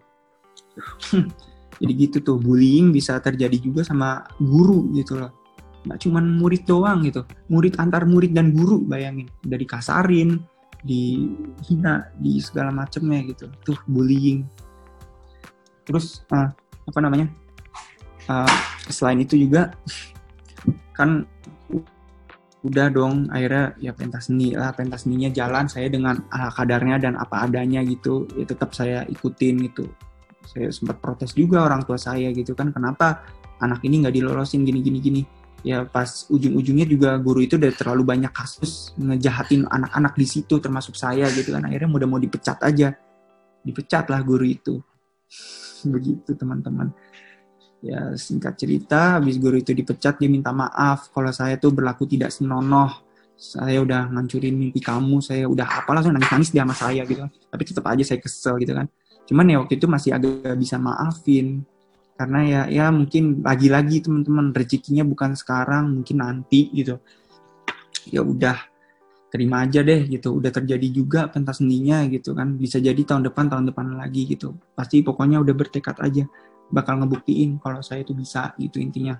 [1.79, 5.31] jadi gitu tuh bullying bisa terjadi juga sama guru gitu loh.
[5.87, 7.23] Nggak cuman murid doang gitu.
[7.47, 9.31] Murid antar murid dan guru bayangin.
[9.47, 10.43] Dari kasarin
[10.83, 11.31] di
[11.71, 13.47] hina di segala macamnya gitu.
[13.63, 14.43] Tuh bullying.
[15.87, 16.51] Terus uh,
[16.91, 17.31] apa namanya?
[18.29, 18.51] Uh,
[18.91, 19.73] selain itu juga
[20.93, 21.25] kan
[22.67, 27.15] udah dong akhirnya ya pentas seni lah pentas seninya jalan saya dengan ala kadarnya dan
[27.15, 28.27] apa adanya gitu.
[28.35, 29.87] Ya tetap saya ikutin gitu
[30.49, 33.21] saya sempat protes juga orang tua saya gitu kan kenapa
[33.61, 35.23] anak ini nggak dilolosin gini gini gini.
[35.67, 40.95] Ya pas ujung-ujungnya juga guru itu udah terlalu banyak kasus ngejahatin anak-anak di situ termasuk
[40.95, 41.67] saya gitu kan.
[41.67, 42.95] Akhirnya mudah mau dipecat aja.
[43.67, 44.79] Dipecat lah guru itu.
[45.93, 46.95] Begitu teman-teman.
[47.83, 51.11] Ya singkat cerita habis guru itu dipecat dia minta maaf.
[51.11, 53.05] Kalau saya tuh berlaku tidak senonoh.
[53.39, 57.23] Saya udah ngancurin mimpi kamu saya udah apa langsung nangis nangis dia sama saya gitu
[57.23, 58.91] tapi tetap aja saya kesel gitu kan
[59.29, 61.69] cuman ya waktu itu masih agak bisa maafin.
[62.19, 66.99] Karena ya ya mungkin lagi-lagi teman-teman rezekinya bukan sekarang mungkin nanti gitu.
[68.09, 68.59] Ya udah
[69.29, 70.41] terima aja deh gitu.
[70.41, 72.57] Udah terjadi juga pentas seninya gitu kan.
[72.57, 74.57] Bisa jadi tahun depan tahun depan lagi gitu.
[74.75, 76.25] Pasti pokoknya udah bertekad aja
[76.73, 79.15] bakal ngebuktiin kalau saya itu bisa gitu intinya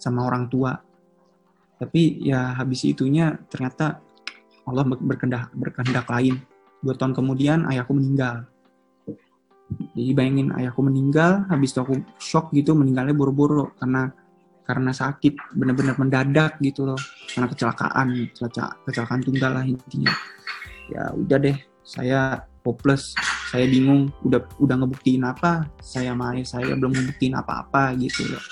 [0.00, 0.74] sama orang tua.
[1.78, 4.00] Tapi ya habis itunya ternyata
[4.64, 6.40] Allah berkehendak berkehendak lain.
[6.80, 8.48] Dua tahun kemudian ayahku meninggal
[9.94, 14.10] jadi bayangin ayahku meninggal habis itu aku shock gitu meninggalnya buru-buru karena
[14.70, 17.00] karena sakit benar-benar mendadak gitu loh.
[17.34, 18.08] Karena kecelakaan
[18.86, 20.14] kecelakaan tunggal lah intinya.
[20.86, 23.18] Ya udah deh saya hopeless
[23.50, 28.44] saya bingung udah udah ngebuktiin apa saya main saya belum ngebuktiin apa-apa gitu loh.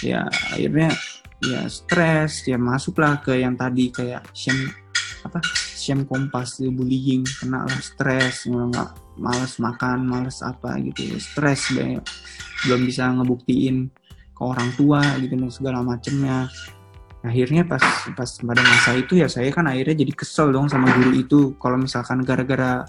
[0.00, 0.96] Ya akhirnya
[1.44, 4.72] ya stres ya masuklah ke yang tadi kayak shame
[5.24, 5.40] apa?
[5.74, 11.16] Shame kompas bullying kena lah stres nggak males makan males apa gitu.
[11.16, 11.98] Stres deh
[12.64, 13.88] belum bisa ngebuktiin
[14.34, 16.48] ke orang tua gitu dan segala macemnya.
[17.24, 17.80] Akhirnya pas
[18.12, 21.40] pas pada masa itu ya saya kan akhirnya jadi kesel dong sama guru itu.
[21.56, 22.84] Kalau misalkan gara-gara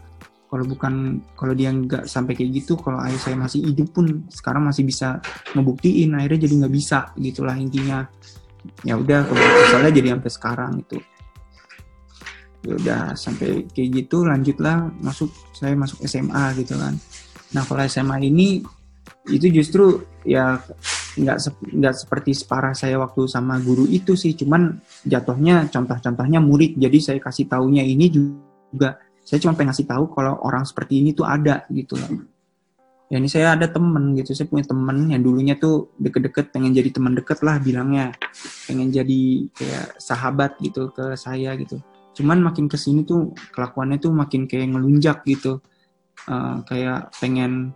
[0.52, 4.68] kalau bukan kalau dia nggak sampai kayak gitu kalau ayah saya masih hidup pun sekarang
[4.68, 5.20] masih bisa
[5.56, 8.04] ngebuktiin akhirnya jadi nggak bisa gitulah intinya.
[8.82, 10.98] Ya udah kebetulan jadi sampai sekarang itu
[12.66, 16.98] ya udah sampai kayak gitu lanjutlah masuk saya masuk SMA gitu kan.
[17.54, 18.66] Nah kalau SMA ini
[19.30, 20.58] itu justru ya
[21.16, 21.38] nggak
[21.78, 24.34] nggak seperti separah saya waktu sama guru itu sih.
[24.34, 26.82] Cuman jatuhnya contoh-contohnya murid.
[26.82, 31.14] Jadi saya kasih taunya ini juga saya cuma pengen ngasih tahu kalau orang seperti ini
[31.14, 32.26] tuh ada gitu loh.
[33.06, 36.90] Ya ini saya ada temen gitu saya punya temen yang dulunya tuh deket-deket pengen jadi
[36.90, 38.10] teman deket lah bilangnya.
[38.66, 39.22] Pengen jadi
[39.54, 41.78] kayak sahabat gitu ke saya gitu
[42.16, 45.60] cuman makin ke sini tuh kelakuannya tuh makin kayak ngelunjak gitu.
[46.26, 47.76] Uh, kayak pengen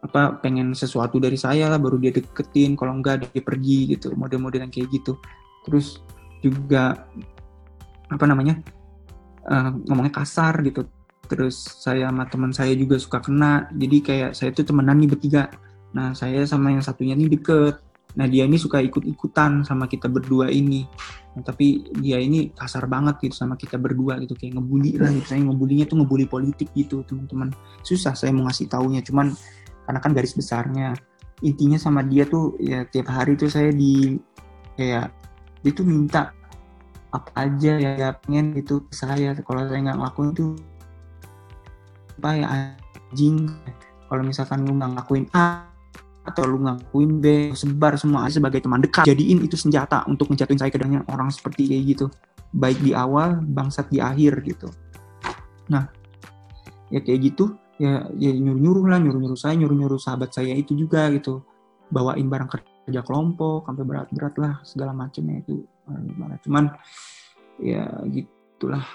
[0.00, 2.74] apa pengen sesuatu dari saya lah baru dia deketin.
[2.74, 4.16] Kalau enggak dia pergi gitu.
[4.16, 5.20] Model-modelan kayak gitu.
[5.68, 6.00] Terus
[6.40, 7.04] juga
[8.10, 8.58] apa namanya
[9.46, 10.88] uh, ngomongnya kasar gitu.
[11.28, 13.68] Terus saya sama teman saya juga suka kena.
[13.76, 15.52] Jadi kayak saya tuh temenan nih bertiga.
[15.92, 20.50] Nah saya sama yang satunya nih deket nah dia ini suka ikut-ikutan sama kita berdua
[20.50, 20.82] ini.
[21.30, 25.26] Nah, tapi dia ini kasar banget gitu sama kita berdua gitu kayak ngebully lah gitu.
[25.30, 27.54] Saya ngebulinya tuh ngebully politik gitu teman-teman.
[27.86, 29.30] Susah saya mau ngasih taunya cuman
[29.86, 30.98] karena kan garis besarnya.
[31.46, 34.18] Intinya sama dia tuh ya tiap hari tuh saya di
[34.74, 35.14] kayak
[35.62, 36.34] dia tuh minta
[37.10, 39.30] apa aja ya, pengen itu saya.
[39.38, 40.46] Kalau saya nggak ngelakuin itu
[42.18, 43.54] apa ya anjing.
[44.10, 45.69] Kalau misalkan lu nggak ngelakuin A
[46.30, 49.04] atau lu ngakuin B sebar semua sebagai teman dekat.
[49.04, 50.78] Jadiin itu senjata untuk menjatuhin saya ke
[51.10, 52.06] orang seperti kayak gitu.
[52.54, 54.70] Baik di awal bangsat di akhir gitu.
[55.66, 55.90] Nah
[56.94, 57.58] ya kayak gitu.
[57.82, 61.42] Ya ya nyuruh nyuruh lah nyuruh nyuruh saya nyuruh nyuruh sahabat saya itu juga gitu.
[61.90, 62.50] Bawain barang
[62.86, 65.66] kerja kelompok sampai berat berat lah segala macamnya itu.
[65.90, 66.38] Gimana.
[66.46, 66.64] Cuman
[67.58, 68.86] ya gitulah.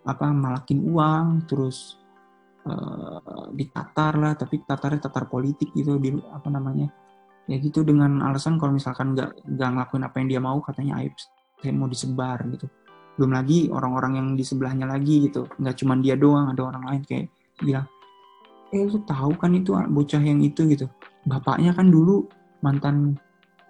[0.00, 1.99] Apa malakin uang terus
[2.66, 6.88] uh, ditatar lah tapi tatarnya tatar politik gitu di apa namanya.
[7.48, 11.14] Ya gitu dengan alasan kalau misalkan nggak nggak ngelakuin apa yang dia mau katanya aib
[11.74, 12.66] mau disebar gitu.
[13.18, 17.02] Belum lagi orang-orang yang di sebelahnya lagi gitu nggak cuma dia doang ada orang lain
[17.04, 17.26] kayak
[17.60, 17.86] bilang
[18.70, 20.86] eh lu tahu kan itu bocah yang itu gitu.
[21.26, 22.24] Bapaknya kan dulu
[22.62, 23.18] mantan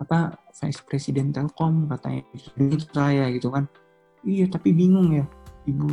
[0.01, 2.23] apa vice presiden Telkom katanya
[2.93, 3.65] saya gitu kan.
[4.23, 5.25] Iya tapi bingung ya.
[5.65, 5.89] Ibu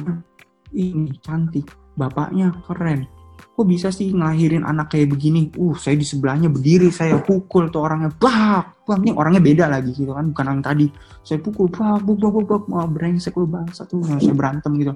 [0.75, 3.09] ini cantik bapaknya keren.
[3.57, 5.49] Kok bisa sih ngelahirin anak kayak begini?
[5.57, 8.13] Uh saya di sebelahnya berdiri saya pukul tuh orangnya.
[8.13, 10.87] Bak bak ini orangnya beda lagi gitu kan bukan yang tadi.
[11.25, 14.05] Saya pukul bak bak bak bak mau brengsek lu bangsa tuh.
[14.05, 14.93] Saya berantem gitu.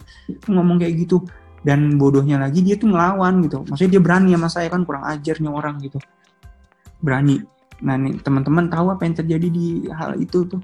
[0.53, 1.25] Ngomong kayak gitu.
[1.61, 3.65] Dan bodohnya lagi dia tuh ngelawan gitu.
[3.65, 5.97] Maksudnya dia berani sama saya kan kurang ajarnya orang gitu.
[7.01, 7.41] Berani.
[7.81, 10.61] Nah nih teman-teman tahu apa yang terjadi di hal itu tuh?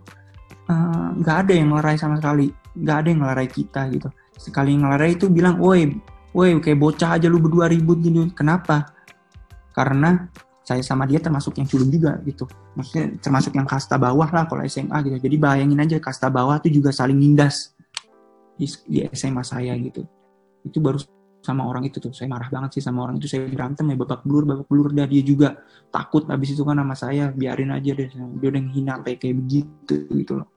[0.68, 4.12] Eh, nggak uh, ada yang ngelarai sama sekali, nggak ada yang ngelarai kita gitu.
[4.36, 5.96] Sekali ngelarai itu bilang, woi,
[6.38, 8.30] woi kayak bocah aja lu berdua ribut gitu.
[8.38, 8.94] Kenapa?
[9.74, 10.30] Karena
[10.62, 12.46] saya sama dia termasuk yang culun juga gitu.
[12.78, 15.18] Maksudnya termasuk yang kasta bawah lah kalau SMA gitu.
[15.18, 17.74] Jadi bayangin aja kasta bawah tuh juga saling nindas
[18.54, 20.06] di, di SMA saya gitu.
[20.62, 21.02] Itu baru
[21.42, 22.14] sama orang itu tuh.
[22.14, 23.26] Saya marah banget sih sama orang itu.
[23.26, 24.94] Saya berantem ya babak belur babak belur.
[24.94, 25.58] Dah dia juga
[25.90, 27.34] takut habis itu kan sama saya.
[27.34, 30.54] Biarin aja deh dia udah sampai kayak begitu gitu loh.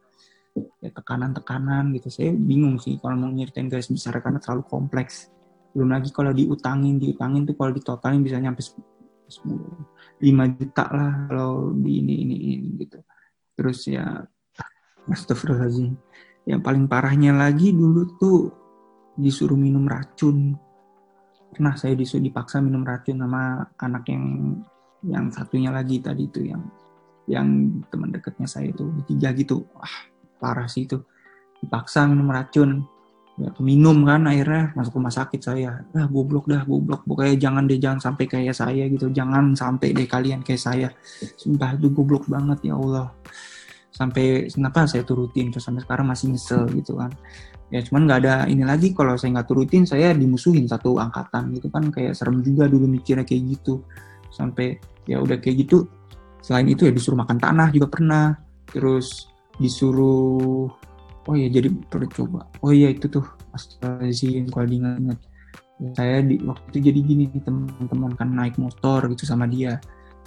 [0.85, 2.13] Ya tekanan-tekanan gitu.
[2.13, 5.31] Saya bingung sih kalau mau nyeritain garis besar karena terlalu kompleks
[5.71, 8.83] belum lagi kalau diutangin diutangin tuh kalau ditotalin bisa nyampe 10
[10.21, 12.99] 5 juta lah kalau di ini ini, ini gitu.
[13.57, 14.05] Terus ya
[15.09, 15.97] Astagfirullahaladzim.
[16.45, 18.41] Yang paling parahnya lagi dulu tuh
[19.17, 20.55] disuruh minum racun.
[21.51, 24.25] Pernah saya disuruh dipaksa minum racun sama anak yang
[25.01, 26.63] yang satunya lagi tadi itu yang
[27.25, 27.49] yang
[27.89, 29.65] teman dekatnya saya itu tiga gitu.
[29.73, 29.97] Wah
[30.37, 31.01] parah sih itu.
[31.65, 32.85] Dipaksa minum racun
[33.65, 35.81] minum kan akhirnya masuk rumah sakit saya.
[35.91, 37.09] Dah goblok dah goblok.
[37.09, 39.09] Pokoknya jangan deh jangan sampai kayak saya gitu.
[39.09, 40.89] Jangan sampai deh kalian kayak saya.
[41.41, 43.09] Sumpah itu goblok banget ya Allah.
[43.91, 47.13] Sampai kenapa saya turutin terus sampai sekarang masih nyesel gitu kan.
[47.73, 51.73] Ya cuman nggak ada ini lagi kalau saya nggak turutin saya dimusuhin satu angkatan gitu
[51.73, 51.89] kan.
[51.89, 53.81] Kayak serem juga dulu mikirnya kayak gitu.
[54.29, 54.77] Sampai
[55.09, 55.89] ya udah kayak gitu
[56.41, 58.37] selain itu ya disuruh makan tanah juga pernah.
[58.69, 60.71] Terus disuruh
[61.31, 63.23] oh ya jadi percoba oh iya itu tuh
[63.55, 65.19] astagfirullahaladzim kalau diingat-ingat.
[65.97, 69.81] Saya di waktu itu jadi gini teman-teman kan naik motor gitu sama dia.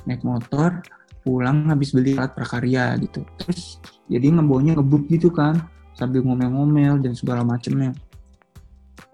[0.10, 0.82] Naik motor
[1.22, 3.22] pulang habis beli alat prakarya gitu.
[3.38, 3.78] Terus
[4.10, 5.62] jadi ngebawanya ngebut gitu kan
[5.94, 7.94] sambil ngomel-ngomel dan segala macemnya.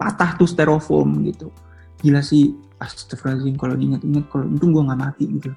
[0.00, 1.52] Patah tuh styrofoam gitu.
[2.00, 5.52] Gila sih astagfirullahaladzim kalau diingat-ingat kalau itu gue nggak mati gitu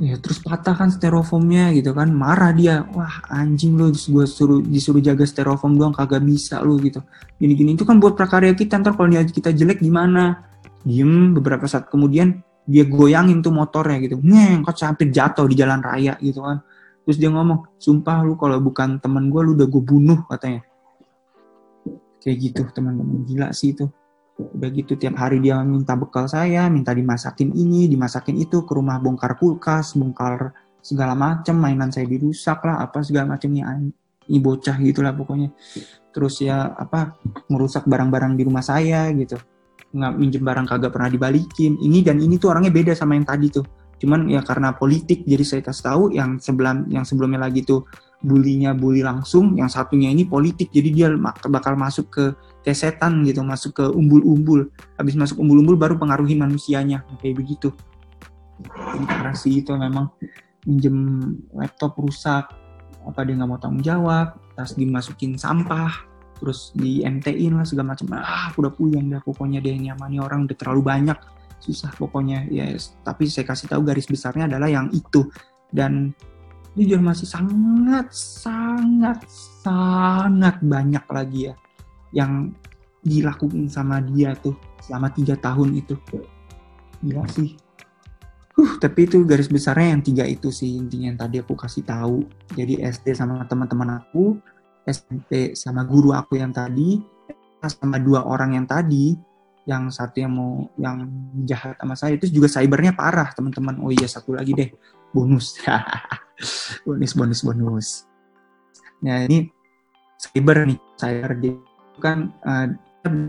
[0.00, 2.08] ya terus patah kan styrofoamnya gitu kan.
[2.08, 2.88] Marah dia.
[2.96, 7.04] Wah anjing lu gue suruh disuruh jaga styrofoam doang kagak bisa lu gitu.
[7.36, 7.76] Gini-gini.
[7.76, 8.80] Itu kan buat prakarya kita.
[8.80, 10.48] Ntar kalau kita jelek gimana?
[10.82, 14.16] Diem beberapa saat kemudian dia goyangin tuh motornya gitu.
[14.22, 16.64] Neng kok sampai jatuh di jalan raya gitu kan.
[17.02, 20.62] Terus dia ngomong sumpah lu kalau bukan teman gue lu udah gue bunuh katanya.
[22.22, 23.26] Kayak gitu teman-teman.
[23.26, 23.90] Gila sih itu
[24.38, 28.96] udah gitu tiap hari dia minta bekal saya minta dimasakin ini dimasakin itu ke rumah
[28.96, 33.68] bongkar kulkas bongkar segala macam mainan saya dirusak lah apa segala macamnya
[34.28, 35.50] ini bocah gitulah pokoknya.
[36.12, 37.16] Terus ya apa
[37.48, 39.40] merusak barang-barang di rumah saya gitu.
[39.92, 41.80] Nggak minjem barang kagak pernah dibalikin.
[41.80, 43.64] Ini dan ini tuh orangnya beda sama yang tadi tuh.
[43.98, 47.86] Cuman ya karena politik jadi saya kasih tahu yang sebelum yang sebelumnya lagi tuh
[48.22, 51.08] bulinya bully langsung yang satunya ini politik jadi dia
[51.50, 52.24] bakal masuk ke
[52.62, 54.70] kesetan gitu masuk ke umbul-umbul.
[54.94, 57.74] Habis masuk umbul-umbul baru pengaruhi manusianya kayak begitu.
[59.34, 60.14] Sih itu memang
[60.62, 60.94] minjem
[61.50, 62.46] laptop rusak
[63.02, 65.90] apa dia nggak mau tanggung jawab tas dimasukin sampah
[66.38, 68.14] terus di MT-in lah segala macam.
[68.14, 71.18] Ah udah puyeng dah pokoknya dia nyamani orang udah terlalu banyak.
[71.58, 72.70] Susah pokoknya ya
[73.02, 75.26] tapi saya kasih tahu garis besarnya adalah yang itu.
[75.72, 76.14] Dan
[76.72, 79.18] jujur masih sangat sangat
[79.60, 81.54] sangat banyak lagi ya
[82.16, 82.52] yang
[83.02, 85.98] dilakukan sama dia tuh selama tiga tahun itu.
[87.02, 87.58] Gila sih.
[88.52, 92.24] Uh tapi itu garis besarnya yang tiga itu sih intinya yang tadi aku kasih tahu.
[92.54, 94.38] Jadi SD sama teman-teman aku
[94.86, 97.00] SMP sama guru aku yang tadi
[97.62, 99.14] sama dua orang yang tadi
[99.62, 101.06] yang satu yang mau yang
[101.46, 103.82] jahat sama saya itu juga cybernya parah teman-teman.
[103.82, 104.70] Oh iya satu lagi deh
[105.12, 105.60] bonus.
[106.82, 107.88] Bonus bonus bonus.
[109.06, 109.46] Nah ini
[110.18, 110.78] cyber nih.
[110.98, 111.54] Cyber dia
[112.02, 112.66] kan uh,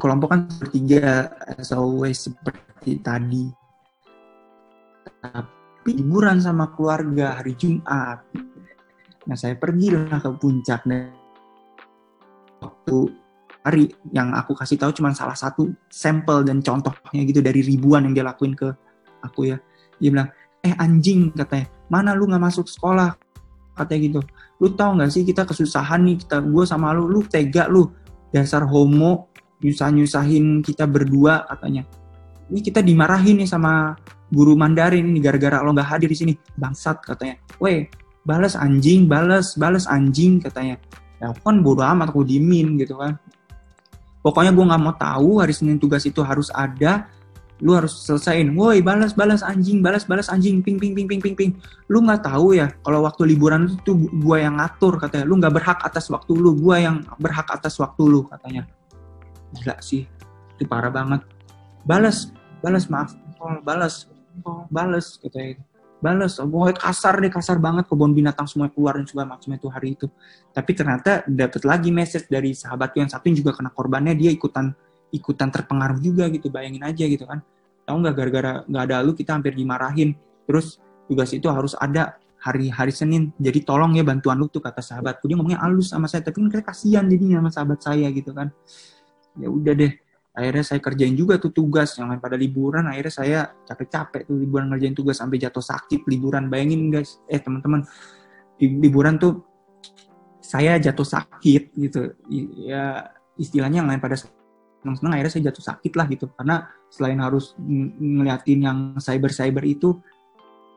[0.02, 3.54] kelompok kan bertiga as always seperti tadi.
[5.22, 8.26] Tapi liburan sama keluarga hari Jumat.
[9.30, 10.90] Nah saya pergi lah ke puncak.
[10.90, 11.14] Dan
[12.64, 12.98] waktu
[13.62, 18.14] hari yang aku kasih tahu cuma salah satu sampel dan contohnya gitu dari ribuan yang
[18.18, 18.74] dia lakuin ke
[19.22, 19.58] aku ya.
[20.02, 20.30] Dia bilang
[20.64, 21.68] eh anjing katanya.
[21.92, 23.14] Mana lu nggak masuk sekolah?
[23.76, 24.20] Katanya gitu.
[24.64, 27.92] Lu tahu nggak sih kita kesusahan nih kita gue sama lu lu tega lu.
[28.32, 29.30] Dasar homo
[29.62, 31.84] nyusah nyusahin kita berdua katanya.
[32.50, 33.94] Ini kita dimarahin nih sama
[34.34, 36.34] guru Mandarin ini gara-gara lo nggak hadir di sini.
[36.56, 37.38] Bangsat katanya.
[37.60, 37.92] Weh
[38.24, 40.80] balas anjing balas balas anjing katanya.
[41.20, 43.20] Ya aku kan bodo amat aku dimin gitu kan.
[44.24, 47.12] Pokoknya gue nggak mau tahu hari Senin tugas itu harus ada
[47.64, 51.36] lu harus selesaiin woi balas balas anjing balas balas anjing ping ping ping ping ping
[51.40, 51.52] ping.
[51.88, 55.24] Lu nggak tahu ya kalau waktu liburan itu gue yang ngatur katanya.
[55.24, 58.68] Lu nggak berhak atas waktu lu gue yang berhak atas waktu lu katanya.
[59.56, 60.04] Gila sih
[60.60, 61.24] itu parah banget.
[61.88, 64.12] Balas balas maaf oh, balas
[64.44, 65.64] oh, balas katanya.
[66.04, 69.96] Balas oh, kasar deh kasar banget kebun binatang semua keluar dan segala macam itu hari
[69.96, 70.12] itu.
[70.52, 74.76] Tapi ternyata dapat lagi message dari sahabatku yang satu yang juga kena korbannya dia ikutan
[75.14, 77.40] ikutan terpengaruh juga gitu bayangin aja gitu kan
[77.84, 80.16] tahu nggak gara-gara nggak ada lu kita hampir dimarahin.
[80.48, 83.32] Terus tugas itu harus ada hari hari Senin.
[83.40, 85.28] Jadi tolong ya bantuan lu tuh kata sahabatku.
[85.32, 88.52] Dia ngomongnya halus sama saya tapi kan kasihan jadinya sama sahabat saya gitu kan.
[89.40, 89.94] Ya udah deh
[90.34, 91.96] akhirnya saya kerjain juga tuh tugas.
[91.96, 96.52] Yang lain pada liburan akhirnya saya capek-capek tuh liburan ngerjain tugas sampai jatuh sakit liburan.
[96.52, 97.88] Bayangin guys eh teman-teman
[98.60, 99.44] liburan tuh
[100.44, 102.12] saya jatuh sakit gitu.
[102.68, 103.08] Ya
[103.40, 104.20] istilahnya yang lain pada
[104.84, 106.28] senang-senang akhirnya saya jatuh sakit lah gitu.
[106.36, 107.56] Karena selain harus
[107.98, 109.96] ngeliatin yang cyber cyber itu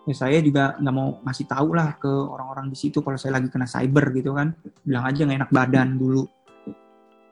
[0.06, 3.50] ya saya juga nggak mau ngasih tahu lah ke orang-orang di situ kalau saya lagi
[3.50, 4.54] kena cyber gitu kan.
[4.86, 6.22] Bilang aja nggak enak badan dulu.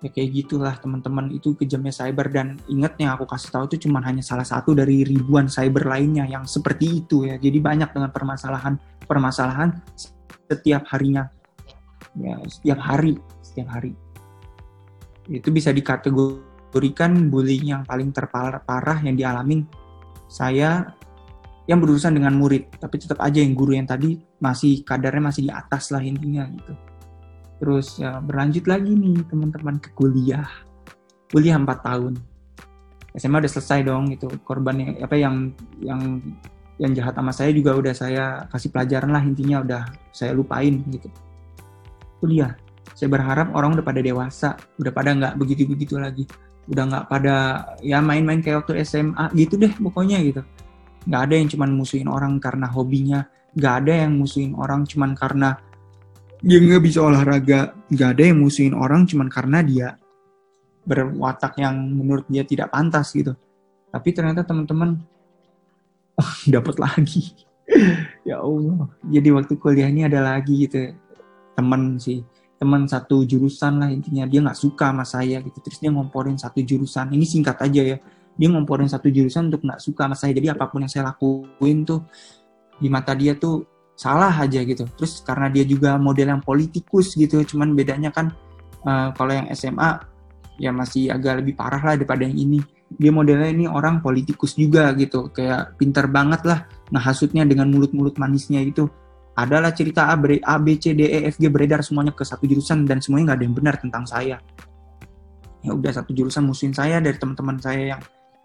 [0.03, 2.27] Ya kayak gitulah teman-teman itu kejamnya cyber.
[2.35, 6.27] Dan ingat yang aku kasih tahu itu cuma hanya salah satu dari ribuan cyber lainnya
[6.27, 7.39] yang seperti itu ya.
[7.39, 8.75] Jadi banyak dengan permasalahan
[9.07, 9.71] permasalahan
[10.51, 11.31] setiap harinya.
[12.19, 13.95] Ya setiap hari setiap hari.
[15.31, 15.73] Itu bisa
[16.75, 19.63] dikategorikan bullying yang paling terparah yang dialamin
[20.27, 20.91] saya
[21.71, 25.51] yang berurusan dengan murid tapi tetap aja yang guru yang tadi masih kadarnya masih di
[25.55, 26.75] atas lah intinya gitu.
[27.63, 30.45] Terus ya berlanjut lagi nih teman-teman ke kuliah.
[31.31, 32.19] Kuliah 4 tahun.
[33.15, 36.19] SMA udah selesai dong itu korban apa yang yang
[36.83, 41.07] yang jahat sama saya juga udah saya kasih pelajaran lah intinya udah saya lupain gitu.
[42.19, 42.59] Kuliah.
[42.99, 46.27] Saya berharap orang udah pada dewasa udah pada nggak begitu begitu lagi
[46.65, 47.37] udah nggak pada
[47.85, 50.43] ya main-main kayak waktu SMA gitu deh pokoknya gitu.
[51.05, 53.21] Nggak ada yang cuman musuhin orang karena hobinya
[53.55, 55.61] nggak ada yang musuhin orang cuman karena
[56.45, 59.89] dia nggak bisa olahraga nggak ada yang musuhin orang cuman karena dia
[60.85, 63.37] berwatak yang menurut dia tidak pantas gitu.
[63.93, 64.99] Tapi ternyata teman-teman
[66.21, 67.33] oh, dapat lagi.
[68.25, 70.97] Ya Allah jadi waktu kuliah ini ada lagi gitu
[71.57, 72.25] teman sih
[72.65, 74.25] teman satu jurusan lah intinya.
[74.25, 75.61] Dia nggak suka sama saya gitu.
[75.61, 77.13] Terus dia ngomporin satu jurusan.
[77.13, 77.97] Ini singkat aja ya.
[78.41, 80.33] Dia ngomporin satu jurusan untuk nggak suka sama saya.
[80.33, 82.09] Jadi apa pun yang saya lakuin tuh
[82.81, 84.89] di mata dia tuh salah aja gitu.
[84.97, 87.45] Terus karena dia juga model yang politikus gitu.
[87.45, 88.33] Cuman bedanya kan
[88.89, 90.01] uh, kalau yang SMA
[90.57, 92.65] ya masih agak lebih parah lah daripada yang ini.
[92.97, 95.29] Dia modelnya ini orang politikus juga gitu.
[95.29, 98.89] Kayak pinter banget lah ngehasutnya dengan mulut-mulut manisnya itu
[99.35, 102.87] adalah cerita A, A, B, C, D, E, F, G beredar semuanya ke satu jurusan
[102.87, 104.39] dan semuanya nggak ada yang benar tentang saya.
[105.67, 108.03] Ya udah satu jurusan musuhin saya dari teman-teman saya yang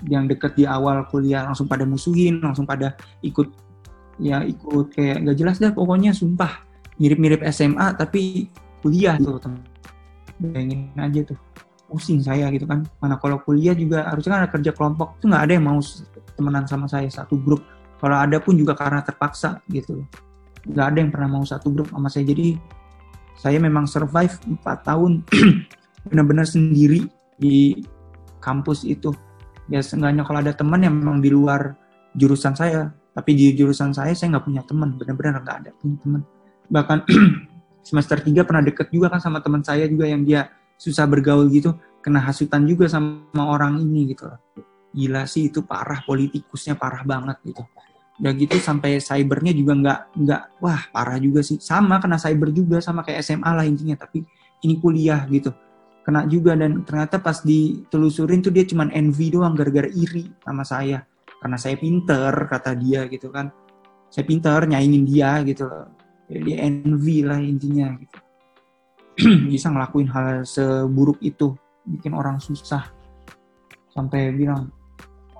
[0.07, 3.51] yang deket di awal kuliah langsung pada musuhin, langsung pada ikut
[4.19, 6.65] ya ikut kayak gak jelas dah pokoknya sumpah.
[6.99, 8.49] Mirip-mirip SMA tapi
[8.81, 9.61] kuliah tuh teman
[10.41, 11.39] bayangin aja tuh.
[11.89, 12.85] Pusing saya gitu kan.
[12.97, 15.79] Mana kalau kuliah juga harusnya kan ada kerja kelompok tuh nggak ada yang mau
[16.33, 17.61] temenan sama saya satu grup.
[17.99, 20.07] Kalau ada pun juga karena terpaksa gitu
[20.67, 22.27] nggak ada yang pernah mau satu grup sama saya.
[22.27, 22.57] Jadi
[23.39, 25.23] saya memang survive 4 tahun
[26.09, 27.07] benar-benar sendiri
[27.39, 27.79] di
[28.43, 29.15] kampus itu.
[29.69, 31.77] Ya seenggaknya kalau ada teman yang memang di luar
[32.17, 34.97] jurusan saya tapi di jurusan saya saya nggak punya teman.
[34.97, 36.21] Benar-benar nggak ada punya teman.
[36.67, 36.97] Bahkan
[37.87, 41.75] semester 3 pernah deket juga kan sama teman saya juga yang dia susah bergaul gitu.
[41.99, 44.31] Kena hasutan juga sama orang ini gitu
[44.93, 47.61] gila sih itu parah politikusnya parah banget gitu
[48.19, 51.55] udah gitu sampai cybernya juga nggak nggak wah parah juga sih.
[51.57, 54.27] Sama kena cyber juga sama kayak SMA lah intinya tapi
[54.67, 55.55] ini kuliah gitu.
[56.03, 61.07] Kena juga dan ternyata pas ditelusurin tuh dia cuman envy doang gara-gara iri sama saya.
[61.39, 63.47] Karena saya pinter kata dia gitu kan.
[64.11, 65.69] Saya pinter nyaingin dia gitu
[66.29, 68.19] dia envy lah intinya gitu.
[69.51, 71.57] Bisa ngelakuin hal seburuk itu
[71.87, 72.85] bikin orang susah.
[73.89, 74.69] Sampai bilang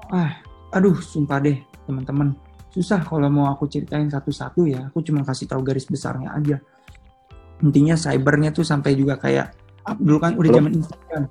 [0.10, 0.42] ah
[0.74, 2.34] aduh sumpah deh teman-teman
[2.70, 4.90] susah kalau mau aku ceritain satu-satu ya.
[4.94, 6.58] Aku cuma kasih tahu garis besarnya aja.
[7.60, 9.52] Intinya cybernya tuh sampai juga kayak
[9.98, 11.24] dulu kan udah zaman Instagram.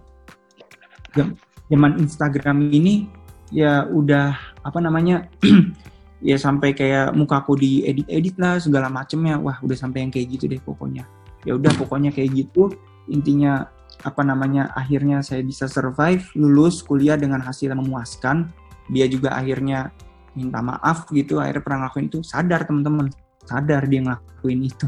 [1.69, 3.09] Zaman Instagram ini
[3.49, 5.25] ya udah apa namanya
[6.29, 9.39] ya sampai kayak mukaku di edit edit lah segala macemnya.
[9.39, 11.07] Wah udah sampai yang kayak gitu deh pokoknya.
[11.47, 12.75] Ya udah pokoknya kayak gitu.
[13.09, 13.71] Intinya
[14.05, 18.51] apa namanya akhirnya saya bisa survive lulus kuliah dengan hasil yang memuaskan.
[18.93, 19.93] Dia juga akhirnya
[20.39, 22.19] minta maaf gitu akhirnya pernah ngelakuin itu.
[22.23, 23.11] Sadar teman-teman.
[23.43, 24.87] Sadar dia ngelakuin itu.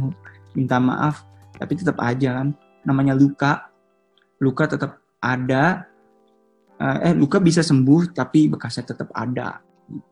[0.55, 1.27] Minta maaf.
[1.59, 2.55] Tapi tetap aja kan.
[2.87, 3.67] Namanya luka.
[4.39, 5.91] Luka tetap ada.
[6.79, 9.59] Eh, eh luka bisa sembuh tapi bekasnya tetap ada.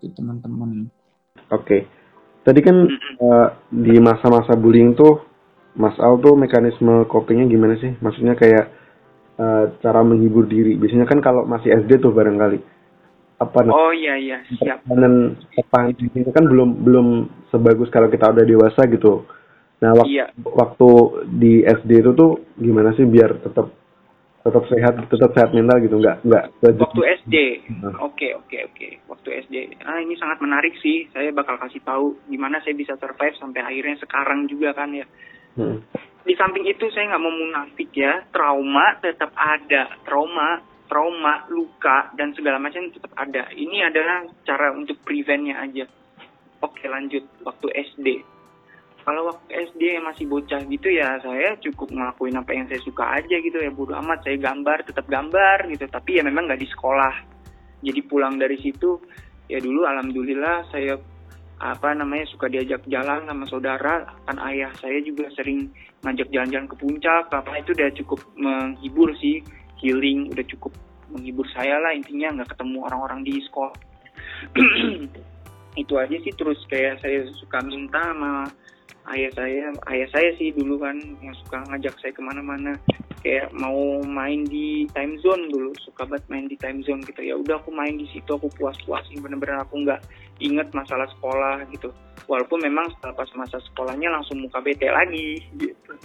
[0.03, 0.91] Gitu teman-teman.
[1.55, 1.62] Oke.
[1.62, 1.80] Okay.
[2.39, 2.80] tadi kan
[3.20, 5.20] uh, di masa-masa bullying tuh
[5.76, 7.93] Mas Al tuh mekanisme copingnya gimana sih?
[8.01, 8.72] Maksudnya kayak
[9.36, 10.74] uh, cara menghibur diri.
[10.80, 12.78] Biasanya kan kalau masih SD tuh barangkali
[13.39, 14.82] apa oh iya iya siap.
[14.91, 17.07] Dan apa itu kan belum belum
[17.55, 19.22] sebagus kalau kita udah dewasa gitu.
[19.78, 20.26] Nah, wak iya.
[20.43, 20.91] waktu
[21.39, 23.70] di SD itu tuh gimana sih biar tetap
[24.43, 26.03] tetap sehat tetap sehat mental gitu?
[26.03, 26.45] Nggak nggak
[26.82, 27.34] waktu SD
[28.03, 28.89] oke oke oke.
[29.07, 29.55] Waktu SD
[29.86, 31.07] ah ini sangat menarik sih.
[31.14, 35.07] Saya bakal kasih tahu gimana saya bisa survive sampai akhirnya sekarang juga kan ya.
[35.59, 35.82] Hmm.
[36.22, 38.26] di samping itu saya nggak mau munafik ya.
[38.34, 39.95] Trauma tetap ada.
[40.07, 43.53] Trauma trauma luka dan segala macam tetap ada.
[43.53, 45.84] Ini adalah cara untuk preventnya aja.
[46.64, 47.22] Oke lanjut.
[47.45, 48.09] Waktu SD
[49.09, 53.41] kalau waktu SD masih bocah gitu ya saya cukup ngelakuin apa yang saya suka aja
[53.41, 53.57] gitu.
[53.57, 55.89] Ya bodo amat saya gambar tetap gambar gitu.
[55.89, 57.14] Tapi ya memang nggak di sekolah.
[57.80, 59.01] Jadi pulang dari situ
[59.49, 61.01] ya dulu alhamdulillah saya
[61.57, 64.12] apa namanya suka diajak jalan sama saudara.
[64.28, 65.72] Kan ayah saya juga sering
[66.05, 67.32] ngajak jalan-jalan ke puncak.
[67.32, 69.41] Apa itu udah cukup menghibur sih
[69.79, 70.72] healing udah cukup
[71.09, 73.76] menghibur saya lah intinya nggak ketemu orang-orang di sekolah.
[75.81, 78.51] Itu aja sih terus kayak saya suka minta sama
[79.14, 82.76] ayah saya ayah saya sih dulu kan yang suka ngajak saya ke mana-mana.
[83.18, 87.20] Kayak mau main di time zone dulu suka banget main di time zone gitu.
[87.24, 90.03] Ya udah aku main di situ aku puas-puasin bener-bener aku nggak
[90.39, 91.91] inget masalah sekolah gitu.
[92.29, 95.97] Walaupun memang setelah pas masa sekolahnya langsung muka bete lagi gitu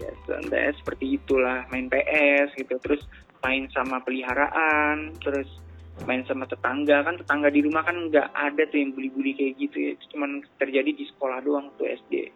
[0.00, 2.80] ya seperti itulah main PS gitu.
[2.80, 3.02] Terus
[3.44, 5.48] main sama peliharaan terus
[6.08, 7.04] main sama tetangga.
[7.04, 9.90] Kan tetangga di rumah kan nggak ada tuh yang bully-bully kayak gitu ya.
[9.96, 12.32] Itu cuman terjadi di sekolah doang tuh SD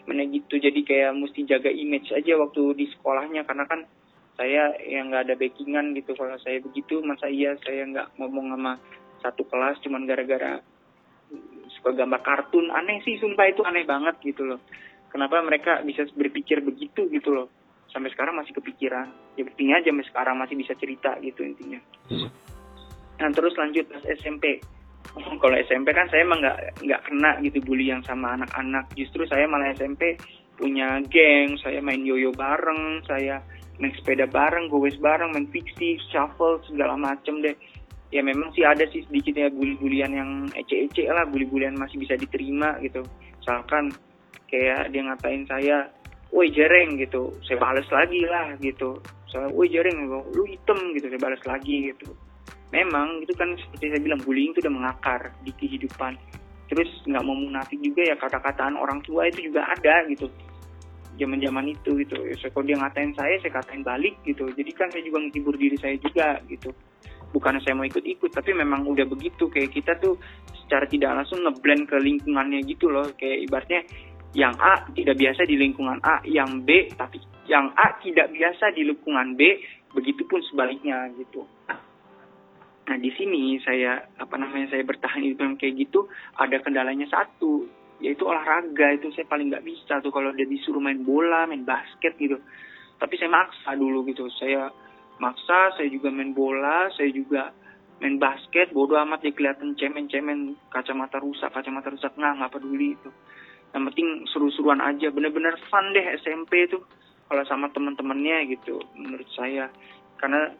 [0.00, 3.46] cuman gitu jadi kayak mesti jaga image aja waktu di sekolahnya.
[3.46, 3.86] Karena kan
[4.34, 6.16] saya yang nggak ada backingan gitu.
[6.18, 8.72] Kalau saya begitu masa iya saya nggak ngomong sama
[9.20, 10.58] satu kelas cuman gara-gara
[11.78, 12.72] suka gambar kartun.
[12.74, 14.60] Aneh sih sumpah itu aneh banget gitu loh
[15.10, 17.48] kenapa mereka bisa berpikir begitu gitu loh
[17.90, 21.82] sampai sekarang masih kepikiran ya buktinya aja sampai sekarang masih bisa cerita gitu intinya
[23.20, 24.58] Nah terus lanjut pas SMP.
[25.12, 28.88] Kalau SMP kan saya emang nggak nggak kena gitu bully yang sama anak-anak.
[28.96, 30.16] Justru saya malah SMP
[30.56, 33.40] punya geng, saya main yoyo bareng, saya
[33.80, 37.56] naik sepeda bareng, gowes bareng, main fiksi, shuffle segala macem deh.
[38.10, 42.76] Ya memang sih ada sih sedikit ya bully-bulian yang ece-ece lah, bully-bulian masih bisa diterima
[42.82, 43.06] gitu.
[43.40, 43.94] Misalkan
[44.50, 45.76] kayak dia ngatain saya,
[46.34, 48.98] woi jereng gitu, saya balas lagi lah gitu.
[49.30, 52.10] Saya, woi jereng, lu hitam gitu, saya balas lagi gitu.
[52.70, 56.14] Memang itu kan seperti saya bilang bullying itu udah mengakar di kehidupan.
[56.70, 60.30] Terus nggak mau munafik juga ya kata-kataan orang tua itu juga ada gitu.
[61.18, 62.14] Zaman zaman itu gitu.
[62.30, 64.46] Ya, kalau dia ngatain saya saya katain balik gitu.
[64.54, 66.70] Jadi kan saya juga menghibur diri saya juga gitu.
[67.34, 69.50] Bukan saya mau ikut-ikut tapi memang udah begitu.
[69.50, 70.14] Kayak kita tuh
[70.62, 73.10] secara tidak langsung ngeblend ke lingkungannya gitu loh.
[73.18, 73.80] Kayak ibaratnya
[74.30, 77.18] yang A tidak biasa di lingkungan A yang B tapi
[77.50, 79.58] yang A tidak biasa di lingkungan B
[79.90, 81.42] begitupun sebaliknya gitu.
[82.86, 86.06] Nah di sini saya apa namanya saya bertahan hidup yang kayak gitu
[86.38, 87.66] ada kendalanya satu
[87.98, 88.94] yaitu olahraga.
[88.94, 92.38] Itu saya paling nggak bisa tuh kalau dia disuruh main bola main basket gitu.
[93.02, 94.30] Tapi saya maksa dulu gitu.
[94.38, 94.70] Saya
[95.18, 97.50] maksa saya juga main bola saya juga
[97.98, 98.70] main basket.
[98.70, 102.14] Bodoh amat ya kelihatan cemen-cemen kacamata rusak kacamata rusak.
[102.14, 103.10] Nggak nggak peduli itu
[103.70, 106.82] yang penting seru-seruan aja bener-bener fun deh SMP itu
[107.30, 109.70] kalau sama teman-temannya gitu menurut saya
[110.18, 110.50] karena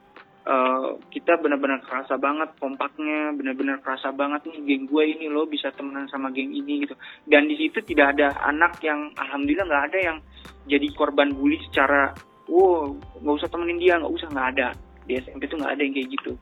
[0.46, 5.68] uh, kita benar-benar kerasa banget kompaknya, benar-benar kerasa banget nih geng gue ini loh bisa
[5.74, 6.94] temenan sama geng ini gitu.
[7.26, 10.18] Dan di situ tidak ada anak yang alhamdulillah nggak ada yang
[10.68, 12.14] jadi korban bully secara,
[12.48, 12.88] wow
[13.20, 14.68] nggak usah temenin dia, nggak usah nggak ada.
[15.04, 16.32] Di SMP tuh nggak ada yang kayak gitu.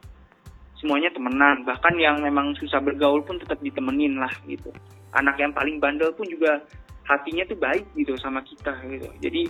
[0.79, 4.71] Semuanya temenan, bahkan yang memang susah bergaul pun tetap ditemenin lah gitu.
[5.17, 6.61] Anak yang paling bandel pun juga
[7.09, 9.09] hatinya tuh baik gitu sama kita gitu.
[9.25, 9.49] Jadi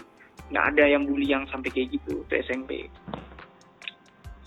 [0.55, 2.87] nggak ada yang bully yang sampai kayak gitu tuh SMP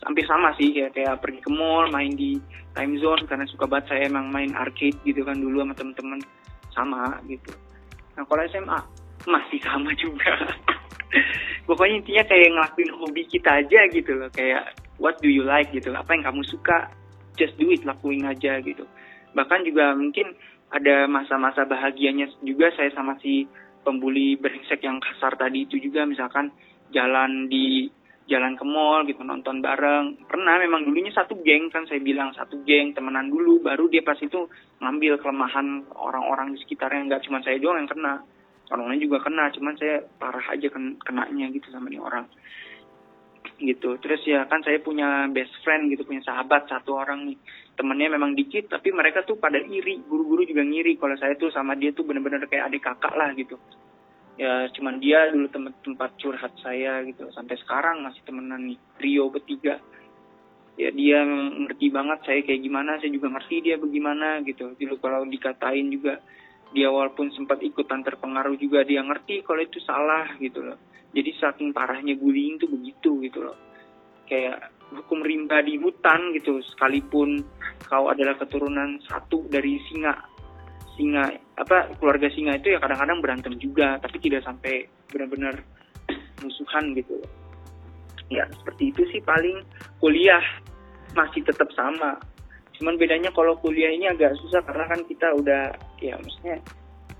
[0.01, 2.34] hampir sama sih kayak kayak pergi ke mall main di
[2.74, 6.20] time zone karena suka banget saya emang main arcade gitu kan dulu sama temen-temen.
[6.72, 7.51] Sama gitu.
[8.18, 8.80] Nah kalau SMA
[9.28, 10.34] masih sama juga.
[11.70, 15.91] Pokoknya intinya kayak ngelakuin hobi kita aja gitu loh kayak what do you like gitu
[15.93, 16.89] apa yang kamu suka
[17.38, 18.84] just do it lakuin aja gitu.
[19.38, 20.34] Bahkan juga mungkin
[20.72, 23.43] ada masa-masa bahagianya juga saya sama si
[23.84, 26.07] pembuli brengsek yang kasar tadi itu juga.
[26.07, 26.47] Misalkan
[26.95, 27.91] jalan di
[28.32, 30.24] jalan ke mall gitu nonton bareng.
[30.32, 33.59] Pernah memang dulunya satu geng kan saya bilang satu geng temenan dulu.
[33.59, 34.47] Baru dia pas itu
[34.80, 37.11] ngambil kelemahan orang-orang di sekitarnya.
[37.11, 38.24] Nggak cuma saya doang yang kena.
[38.72, 42.24] Orang lain juga kena cuman saya parah aja ken kenanya gitu sama nih orang.
[43.59, 43.99] Gitu.
[43.99, 47.38] Terus ya kan saya punya best friend gitu punya sahabat satu orang nih
[47.76, 51.74] temennya memang dikit tapi mereka tuh pada iri guru-guru juga ngiri kalau saya tuh sama
[51.74, 53.55] dia tuh bener-bener kayak adik kakak lah gitu.
[54.39, 57.30] Ya cuman dia dulu tempat tempat curhat saya gitu.
[57.36, 59.80] Sampai sekarang masih temenan nih trio bertiga.
[60.80, 64.74] Ya dia ngerti banget saya kayak gimana saya juga ngerti dia bagaimana gitu.
[64.76, 66.19] Dulu kalau dikatain juga
[66.72, 70.80] dia walaupun sempat ikutan terpengaruh juga dia ngerti kalau itu salah gitu loh.
[71.11, 73.57] Jadi saking parahnya bullying tuh begitu gitu loh.
[74.26, 77.39] Kayak hukum rimba di hutan gitu sekalipun
[77.87, 80.15] kau adalah keturunan satu dari singa.
[80.99, 81.23] Singa
[81.55, 85.55] apa keluarga singa itu ya kadang-kadang berantem juga tapi tidak sampai benar-benar
[86.43, 87.15] musuhan gitu.
[88.31, 89.63] Ya seperti itu sih paling.
[89.99, 90.43] Kuliah
[91.15, 92.19] masih tetap sama.
[92.79, 95.63] Cuman bedanya kalau kuliah ini agak susah karena kan kita udah
[96.01, 96.57] ya maksudnya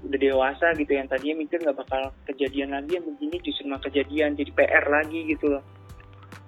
[0.08, 0.92] udah dewasa gitu.
[0.96, 5.20] Yang tadinya mikir nggak bakal kejadian lagi yang begini justru mah kejadian jadi PR lagi
[5.30, 5.64] gitu loh.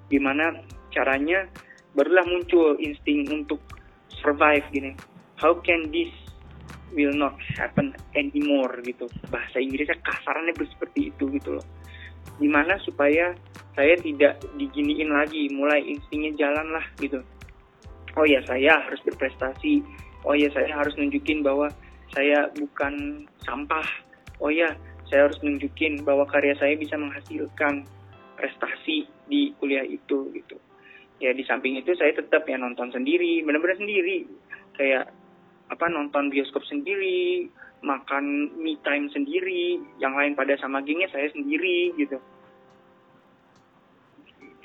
[0.08, 0.56] Gimana
[0.94, 1.50] caranya
[1.98, 3.60] barulah muncul insting untuk
[4.22, 4.94] survive gini.
[5.42, 6.14] How can this
[6.94, 9.10] will not happen anymore gitu.
[9.28, 11.66] Bahasa Inggrisnya kasarannya seperti itu gitu loh.
[12.38, 13.34] Gimana supaya
[13.74, 17.20] saya tidak diginiin lagi mulai instingnya jalan lah gitu.
[18.14, 19.82] Oh ya saya harus berprestasi.
[20.24, 21.68] Oh ya saya harus nunjukin bahwa
[22.14, 23.86] saya bukan sampah.
[24.38, 24.70] Oh ya
[25.10, 27.84] saya harus nunjukin bahwa karya saya bisa menghasilkan
[28.38, 30.58] prestasi di kuliah itu gitu
[31.22, 34.26] ya di samping itu saya tetap ya nonton sendiri benar-benar sendiri.
[34.74, 35.14] Kayak
[35.70, 37.50] apa nonton bioskop sendiri
[37.84, 42.18] makan me time sendiri yang lain pada sama gengnya saya sendiri gitu.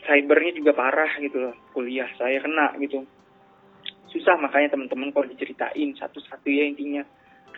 [0.07, 3.05] Cybernya juga parah gitu loh kuliah saya kena gitu.
[4.09, 7.05] Susah makanya teman-teman kalau diceritain satu-satu ya intinya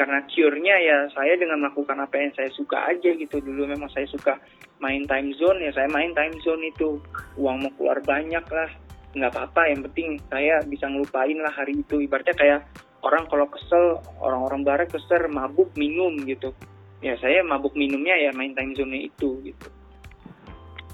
[0.01, 3.37] karena cure-nya ya saya dengan melakukan apa yang saya suka aja gitu.
[3.37, 4.41] Dulu memang saya suka
[4.81, 6.97] main time zone ya saya main time zone itu.
[7.37, 8.71] Uang mau keluar banyak lah
[9.13, 9.69] nggak apa-apa.
[9.69, 12.01] Yang penting saya bisa ngelupain lah hari itu.
[12.01, 12.61] Ibaratnya kayak
[13.05, 16.57] orang kalau kesel orang-orang barat kesel mabuk minum gitu.
[17.05, 19.69] Ya saya mabuk minumnya ya main time zone itu gitu.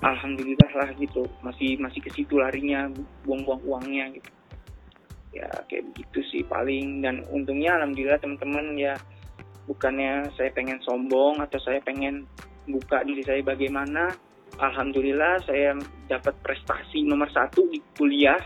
[0.03, 1.31] Alhamdulillah lah gitu.
[1.47, 2.91] Masih masih ke situ larinya
[3.23, 4.36] buang-buang uangnya gitu
[5.37, 6.43] ya kayak begitu sih.
[6.47, 8.95] Paling dan untungnya alhamdulillah teman-teman ya
[9.69, 12.25] bukannya saya pengen sombong atau saya pengen
[12.67, 14.11] buka diri saya bagaimana.
[14.57, 15.77] Alhamdulillah saya
[16.09, 18.41] dapat prestasi nomor satu di kuliah.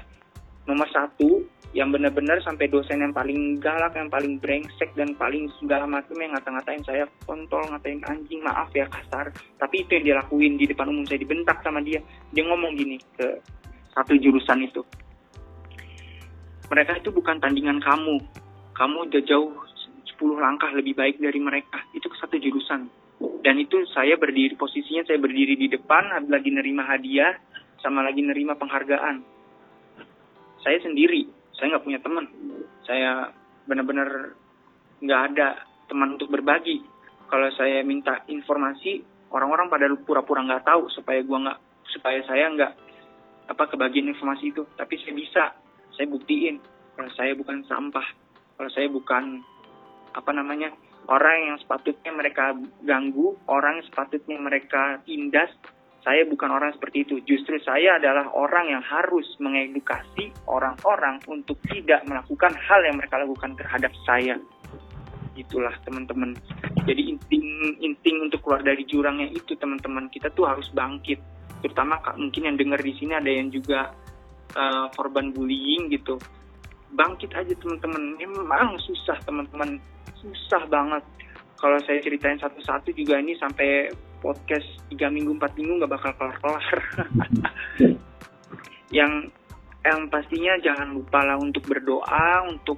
[0.67, 5.87] Nomor satu yang benar-benar sampai dosen yang paling galak, yang paling brengsek dan paling segala
[5.87, 7.05] macam yang ngata-ngatain saya.
[7.23, 9.31] Kontol, ngatain anjing, maaf ya kasar.
[9.59, 12.03] Tapi itu yang dia lakuin di depan umum saya dibentak sama dia.
[12.35, 13.39] Dia ngomong gini ke
[13.95, 14.83] satu jurusan itu
[16.71, 18.23] mereka itu bukan tandingan kamu.
[18.79, 19.51] Kamu udah jauh
[20.17, 21.83] 10 langkah lebih baik dari mereka.
[21.91, 22.87] Itu satu jurusan.
[23.45, 27.37] Dan itu saya berdiri, posisinya saya berdiri di depan, lagi nerima hadiah,
[27.83, 29.21] sama lagi nerima penghargaan.
[30.65, 32.25] Saya sendiri, saya nggak punya teman.
[32.87, 33.29] Saya
[33.69, 34.37] benar-benar
[35.05, 36.81] nggak ada teman untuk berbagi.
[37.29, 41.59] Kalau saya minta informasi, orang-orang pada pura-pura nggak tahu supaya gua nggak,
[41.97, 42.73] supaya saya nggak
[43.53, 44.65] apa kebagian informasi itu.
[44.77, 45.45] Tapi saya bisa
[45.97, 46.61] saya buktiin
[46.97, 48.07] kalau saya bukan sampah
[48.59, 49.41] kalau saya bukan
[50.11, 50.75] apa namanya
[51.09, 55.51] orang yang sepatutnya mereka ganggu orang yang sepatutnya mereka tindas
[56.01, 57.21] saya bukan orang seperti itu.
[57.29, 63.53] Justru saya adalah orang yang harus mengedukasi orang-orang untuk tidak melakukan hal yang mereka lakukan
[63.57, 64.41] terhadap saya.
[65.37, 66.37] Itulah teman-teman.
[66.89, 70.09] Jadi inting inting untuk keluar dari jurangnya itu teman-teman.
[70.09, 71.21] Kita tuh harus bangkit.
[71.61, 73.93] Terutama mungkin yang dengar di sini ada yang juga
[74.55, 76.19] uh, korban bullying gitu.
[76.95, 78.19] Bangkit aja teman-teman.
[78.19, 79.79] Memang susah teman-teman.
[80.19, 81.03] Susah banget.
[81.61, 86.77] Kalau saya ceritain satu-satu juga ini sampai podcast tiga minggu empat minggu nggak bakal kelar-kelar.
[88.97, 89.31] Yang
[89.81, 92.77] yang pastinya jangan lupa lah untuk berdoa untuk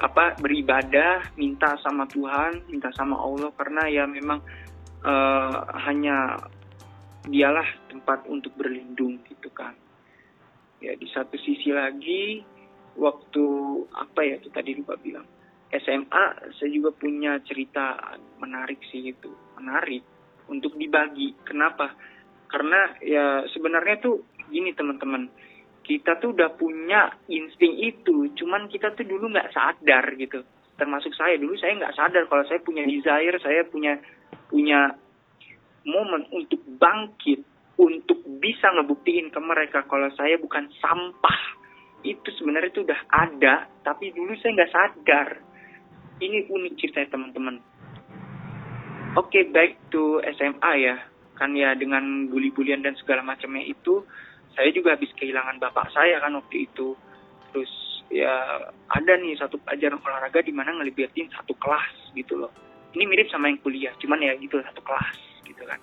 [0.00, 3.50] apa beribadah minta sama Tuhan minta sama Allah.
[3.58, 4.40] Karena ya memang
[5.04, 6.38] uh, hanya
[7.26, 9.76] dialah tempat untuk berlindung gitu kan
[10.80, 12.40] ya di satu sisi lagi
[12.96, 13.46] waktu
[13.94, 15.24] apa ya kita tadi lupa bilang.
[15.70, 17.94] SMA saya juga punya cerita
[18.42, 19.30] menarik sih itu.
[19.60, 20.02] Menarik
[20.50, 21.38] untuk dibagi.
[21.46, 21.94] Kenapa?
[22.50, 25.30] Karena ya sebenarnya tuh gini teman-teman.
[25.86, 30.42] Kita tuh udah punya insting itu cuman kita tuh dulu nggak sadar gitu.
[30.74, 33.94] Termasuk saya dulu saya nggak sadar kalau saya punya desire saya punya
[34.50, 34.90] punya
[35.86, 37.46] momen untuk bangkit
[37.80, 41.40] untuk bisa ngebuktiin ke mereka kalau saya bukan sampah.
[42.04, 45.28] Itu sebenarnya itu udah ada tapi dulu saya nggak sadar.
[46.20, 47.56] Ini unik cerita teman-teman.
[49.16, 50.96] Oke okay, back to SMA ya.
[51.40, 54.04] Kan ya dengan bully-bulian dan segala macamnya itu
[54.52, 56.92] saya juga habis kehilangan bapak saya kan waktu itu.
[57.52, 57.72] Terus
[58.12, 58.60] ya
[58.92, 62.52] ada nih satu pelajaran olahraga di mana ngelibatin satu kelas gitu loh.
[62.92, 65.16] Ini mirip sama yang kuliah cuman ya gitu satu kelas
[65.48, 65.80] gitu kan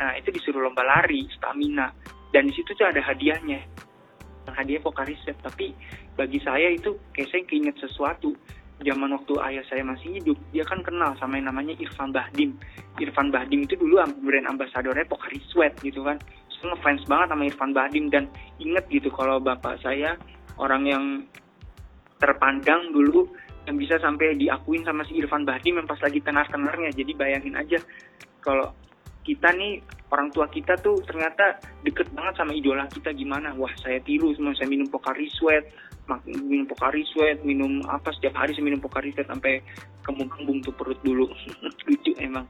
[0.00, 1.92] Nah itu disuruh lomba lari, stamina,
[2.32, 3.60] dan di situ tuh ada hadiahnya.
[4.50, 5.76] Hadiah riset, tapi
[6.16, 8.32] bagi saya itu kayak saya keinget sesuatu.
[8.80, 12.56] zaman waktu ayah saya masih hidup dia kan kenal sama yang namanya Irfan Bahdim.
[12.96, 16.16] Irfan Bahdim itu dulu brand ambasadornya Pocari Sweat gitu kan.
[16.48, 18.24] Saya ngefans banget sama Irfan Bahdim dan
[18.56, 20.16] inget gitu kalau bapak saya
[20.56, 21.04] orang yang
[22.16, 23.28] terpandang dulu
[23.68, 26.88] yang bisa sampai diakuin sama si Irfan Bahdim yang pas lagi tenar-tenarnya.
[26.96, 27.76] Jadi bayangin aja
[28.40, 28.72] kalau
[29.20, 33.54] kita nih orang tua kita tuh ternyata deket banget sama idola kita gimana.
[33.54, 35.64] Wah saya tiru semua saya minum Pocari Sweat
[36.26, 39.62] minum Pocari Sweat minum apa setiap hari saya minum Pocari Sweat sampai
[40.02, 41.30] kembung-kembung tuh perut dulu.
[41.86, 42.46] Lucu emang.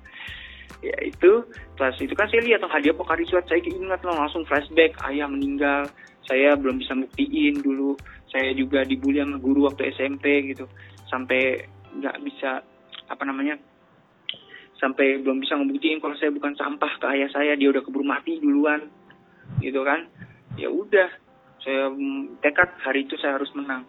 [0.80, 1.44] Ya itu
[1.76, 5.84] pas itu kan saya lihat hadiah Pocari Sweat saya ingat loh langsung flashback ayah meninggal
[6.24, 7.98] saya belum bisa buktiin dulu
[8.30, 10.64] saya juga dibully sama guru waktu SMP gitu
[11.10, 11.66] sampai
[11.98, 12.62] nggak bisa
[13.10, 13.58] apa namanya
[14.80, 18.40] sampai belum bisa ngebuktiin kalau saya bukan sampah ke ayah saya dia udah keburu mati
[18.40, 18.88] duluan
[19.60, 20.08] gitu kan.
[20.56, 21.08] Ya udah
[21.60, 21.92] saya
[22.40, 23.84] tekad hari itu saya harus menang.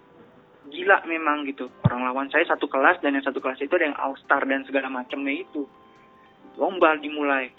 [0.68, 3.98] Gila memang gitu orang lawan saya satu kelas dan yang satu kelas itu ada yang
[3.98, 5.64] all star dan segala macamnya itu.
[6.60, 7.50] Lomba dimulai.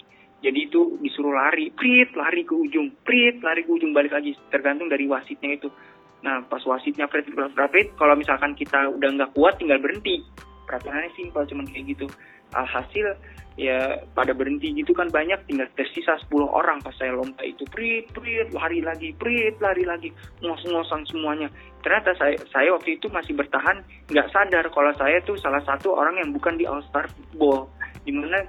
[0.43, 4.37] Jadi itu disuruh lari prit lari ke ujung prit lari ke ujung balik lagi.
[4.53, 5.73] Tergantung dari wasitnya itu.
[6.21, 10.21] Nah pas wasitnya prit prit prit kalau misalkan kita udah nggak kuat tinggal berhenti
[10.65, 12.07] peraturannya simpel cuman kayak gitu.
[12.53, 13.17] Alhasil
[13.53, 16.81] ya pada berhenti gitu kan banyak tinggal tersisa 10 orang.
[16.81, 20.09] Pas saya lomba itu prit prit lari lagi prit lari lagi.
[20.41, 21.49] Ngos-ngosan semuanya.
[21.81, 26.21] Ternyata saya saya waktu itu masih bertahan nggak sadar kalau saya tuh salah satu orang
[26.21, 27.69] yang bukan di All Star Football.
[28.05, 28.39] Di mana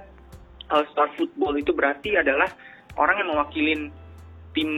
[0.69, 2.49] All Star Football itu berarti adalah
[2.97, 3.81] orang yang mewakilin
[4.55, 4.71] tim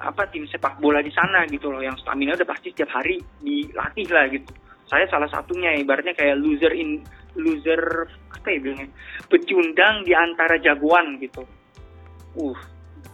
[0.00, 1.82] apa tim sepak bola di sana gitu loh.
[1.82, 6.72] Yang stamina udah pasti setiap hari dilatih lah gitu saya salah satunya ibaratnya kayak loser
[6.72, 7.04] in
[7.36, 8.88] loser apa ya bilangnya?
[9.28, 11.44] Pecundang di antara jagoan gitu.
[12.34, 12.56] Uh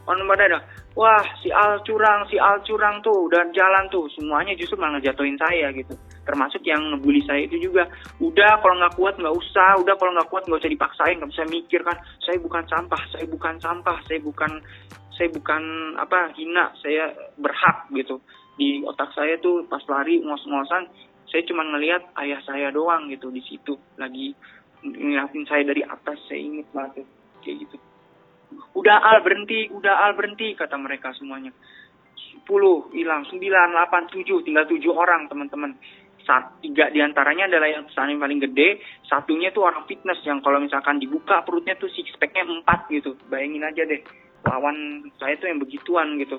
[0.04, 0.58] orang pada ada
[0.94, 4.06] wah si Al curang si Al curang tuh udah jalan tuh.
[4.12, 5.96] Semuanya justru malah ngejatuhin saya gitu.
[6.24, 7.88] Termasuk yang ngebully saya itu juga.
[8.20, 11.16] Udah kalau nggak kuat nggak usah udah kalau nggak kuat nggak usah dipaksain.
[11.20, 14.52] Nggak bisa mikir kan saya bukan sampah saya bukan sampah saya bukan
[15.14, 15.62] saya bukan
[15.96, 18.20] apa hina saya berhak gitu.
[18.54, 20.86] Di otak saya tuh pas lari ngos-ngosan
[21.34, 23.74] saya cuma ngelihat ayah saya doang gitu di situ.
[23.98, 24.30] Lagi
[24.86, 27.02] ngeliatin saya dari atas saya inget banget
[27.42, 27.76] kayak gitu.
[28.78, 31.50] Udah al berhenti udah al berhenti kata mereka semuanya.
[32.46, 33.26] 10 hilang.
[33.26, 35.74] 9 8 7 tinggal 7 orang teman-teman.
[36.22, 38.78] Saat tiga di antaranya adalah yang yang paling gede.
[39.10, 43.18] Satunya tuh orang fitness yang kalau misalkan dibuka perutnya tuh six packnya empat gitu.
[43.26, 44.06] Bayangin aja deh
[44.44, 46.36] lawan saya tuh yang begituan gitu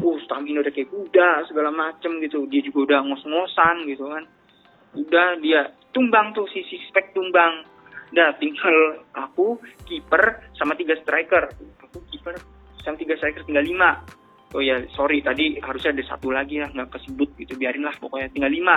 [0.00, 2.48] uh stamina udah kayak kuda segala macem gitu.
[2.48, 4.24] Dia juga udah ngos-ngosan gitu kan.
[4.96, 7.66] Udah dia tumbang tuh si spek tumbang.
[8.12, 9.56] Udah tinggal aku
[9.88, 11.48] kiper sama tiga striker.
[11.88, 12.36] Aku kiper
[12.80, 14.04] sama tiga striker tinggal lima.
[14.52, 17.56] Oh ya sorry tadi harusnya ada satu lagi ya nggak kesebut gitu.
[17.56, 18.76] Biarin lah pokoknya tinggal lima.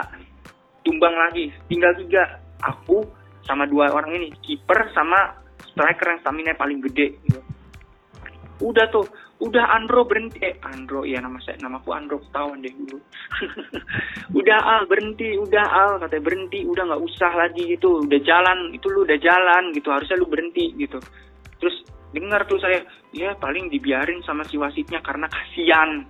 [0.84, 2.44] Tumbang lagi tinggal tiga.
[2.64, 3.04] Aku
[3.44, 5.36] sama dua orang ini kiper sama
[5.76, 7.40] striker yang stamina paling gede gitu.
[8.64, 9.06] Udah tuh
[9.44, 10.40] udah Andro berhenti.
[10.40, 13.00] Eh Andro ya nama saya namaku Andro ketahuan deh dulu.
[14.40, 18.04] Udah Al berhenti udah Al katanya berhenti udah nggak usah lagi gitu.
[18.04, 21.00] Udah jalan itu lu udah jalan gitu harusnya lu berhenti gitu.
[21.60, 21.76] Terus
[22.16, 26.08] dengar tuh saya ya paling dibiarin sama si wasitnya karena kasihan.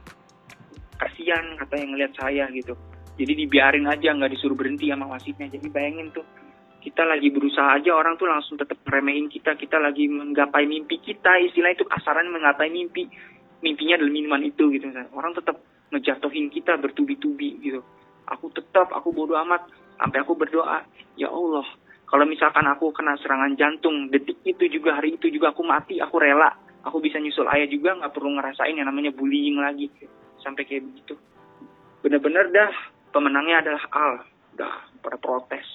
[0.95, 2.77] Kasihan kata yang ngeliat saya gitu.
[3.15, 5.49] Jadi dibiarin aja nggak disuruh berhenti sama wasitnya.
[5.49, 6.25] Jadi bayangin tuh
[6.85, 9.57] kita lagi berusaha aja orang tuh langsung tetap remehin kita.
[9.57, 11.41] Kita lagi menggapai mimpi kita.
[11.41, 13.09] Istilah itu kasaran menggapai mimpi.
[13.65, 14.85] Mimpinya adalah minuman itu gitu
[15.17, 15.57] orang tetap
[15.89, 17.81] ngejatuhin kita bertubi-tubi gitu.
[18.29, 19.65] Aku tetap aku bodoh amat.
[19.97, 20.85] Sampai aku berdoa
[21.17, 21.65] ya Allah
[22.05, 26.21] kalau misalkan aku kena serangan jantung detik itu juga hari itu juga aku mati aku
[26.21, 26.53] rela.
[26.85, 29.89] Aku bisa nyusul ayah juga nggak perlu ngerasain yang namanya bullying lagi.
[30.43, 31.17] Sampai kayak begitu.
[32.05, 32.69] Bener-bener dah
[33.09, 34.13] pemenangnya adalah Al.
[34.53, 35.65] Dah pada protes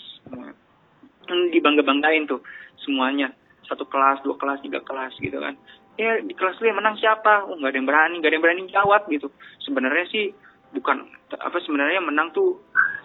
[1.51, 2.43] dibangga-banggain tuh
[2.83, 3.31] semuanya.
[3.71, 5.55] Satu kelas dua kelas tiga kelas gitu kan.
[5.95, 7.47] Ya di kelas lu yang menang siapa?
[7.47, 9.29] Oh nggak ada yang berani nggak ada yang berani jawab gitu.
[9.63, 10.35] Sebenarnya sih
[10.75, 12.59] bukan apa sebenarnya menang tuh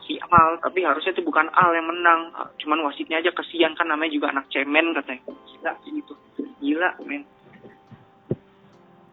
[0.05, 2.33] si Al tapi harusnya tuh bukan Al yang menang.
[2.57, 5.21] Cuman wasitnya aja kesian kan namanya juga anak cemen katanya.
[5.27, 6.13] Gila gitu.
[6.63, 7.23] Gila men.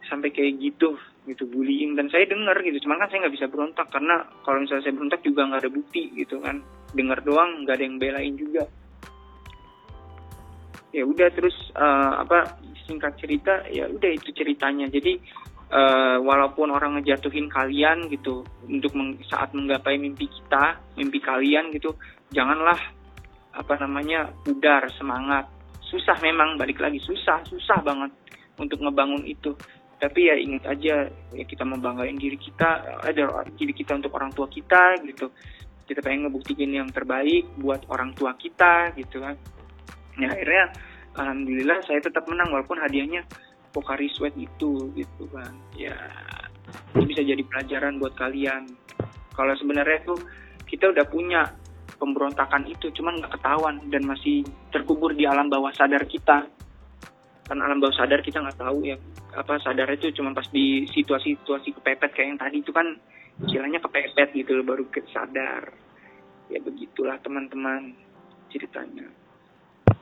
[0.08, 0.96] Sampai kayak gitu
[1.28, 1.92] gitu bullying.
[1.92, 3.92] Dan saya dengar gitu cuman kan saya nggak bisa berontak.
[3.92, 6.64] Karena kalau misalnya saya berontak juga nggak ada bukti gitu kan.
[6.96, 8.64] Dengar doang nggak ada yang belain juga
[10.92, 14.86] ya udah terus uh, apa singkat cerita ya udah itu ceritanya.
[14.92, 15.16] Jadi
[15.72, 21.96] uh, walaupun orang ngejatuhin kalian gitu untuk meng, saat menggapai mimpi kita mimpi kalian gitu
[22.30, 22.78] janganlah
[23.56, 25.48] apa namanya pudar semangat.
[25.80, 28.12] Susah memang balik lagi susah susah banget
[28.60, 29.56] untuk ngebangun itu.
[29.96, 34.48] Tapi ya ingat aja ya kita membanggain diri kita ada diri kita untuk orang tua
[34.48, 35.32] kita gitu.
[35.82, 39.36] Kita pengen ngebuktiin yang terbaik buat orang tua kita gitu kan
[40.20, 40.64] ya akhirnya
[41.16, 43.24] alhamdulillah saya tetap menang walaupun hadiahnya
[43.72, 45.52] Pokari Sweat itu gitu kan.
[45.72, 45.96] Ya
[46.92, 48.68] ini bisa jadi pelajaran buat kalian.
[49.32, 50.20] Kalau sebenarnya tuh
[50.68, 51.48] kita udah punya
[51.96, 56.44] pemberontakan itu cuman nggak ketahuan dan masih terkubur di alam bawah sadar kita.
[57.48, 58.96] Kan alam bawah sadar kita nggak tahu ya
[59.32, 62.84] apa sadar itu cuma pas di situasi-situasi kepepet kayak yang tadi itu kan
[63.40, 65.72] istilahnya kepepet gitu loh baru sadar.
[66.52, 67.96] Ya begitulah teman-teman
[68.52, 69.08] ceritanya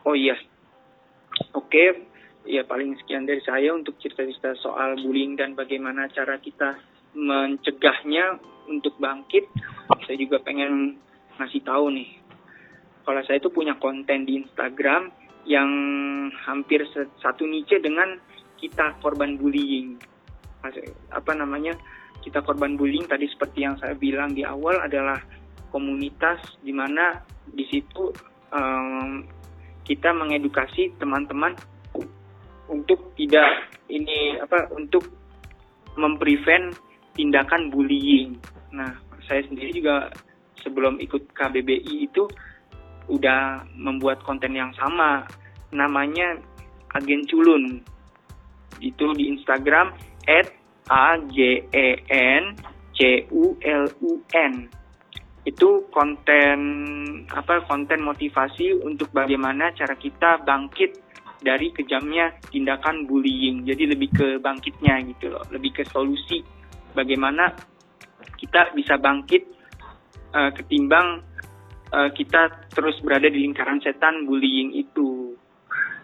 [0.04, 0.36] oh iya.
[1.56, 2.08] Oke
[2.48, 6.76] ya paling sekian dari saya untuk cerita-cerita soal bullying dan bagaimana cara kita
[7.16, 9.46] mencegahnya untuk bangkit.
[10.06, 10.96] Saya juga pengen
[11.36, 12.20] ngasih tahu nih
[13.04, 15.10] kalau saya itu punya konten di Instagram
[15.48, 15.70] yang
[16.46, 16.84] hampir
[17.18, 18.20] satu niche dengan
[18.60, 19.96] kita korban bullying.
[21.10, 21.74] Apa namanya
[22.20, 25.16] kita korban bullying tadi seperti yang saya bilang di awal adalah
[25.72, 28.12] komunitas di mana di situ
[28.52, 29.24] um,
[29.90, 31.58] kita mengedukasi teman-teman
[32.70, 35.02] untuk tidak ini apa untuk
[35.98, 36.78] memprevent
[37.18, 38.38] tindakan bullying.
[38.70, 38.94] Nah,
[39.26, 40.14] saya sendiri juga
[40.62, 42.22] sebelum ikut KBBI itu
[43.10, 45.26] udah membuat konten yang sama
[45.74, 46.38] namanya
[46.94, 47.82] Agen Culun.
[48.78, 49.90] Itu di Instagram
[50.86, 51.66] A G
[52.14, 52.54] N
[52.94, 54.70] C U L U N
[55.50, 56.58] itu konten
[57.26, 61.02] apa konten motivasi untuk bagaimana cara kita bangkit
[61.42, 63.66] dari kejamnya tindakan bullying.
[63.66, 66.40] Jadi lebih ke bangkitnya gitu loh lebih ke solusi
[66.94, 67.50] bagaimana
[68.38, 69.42] kita bisa bangkit
[70.32, 71.26] uh, ketimbang
[71.90, 75.34] uh, kita terus berada di lingkaran setan bullying itu.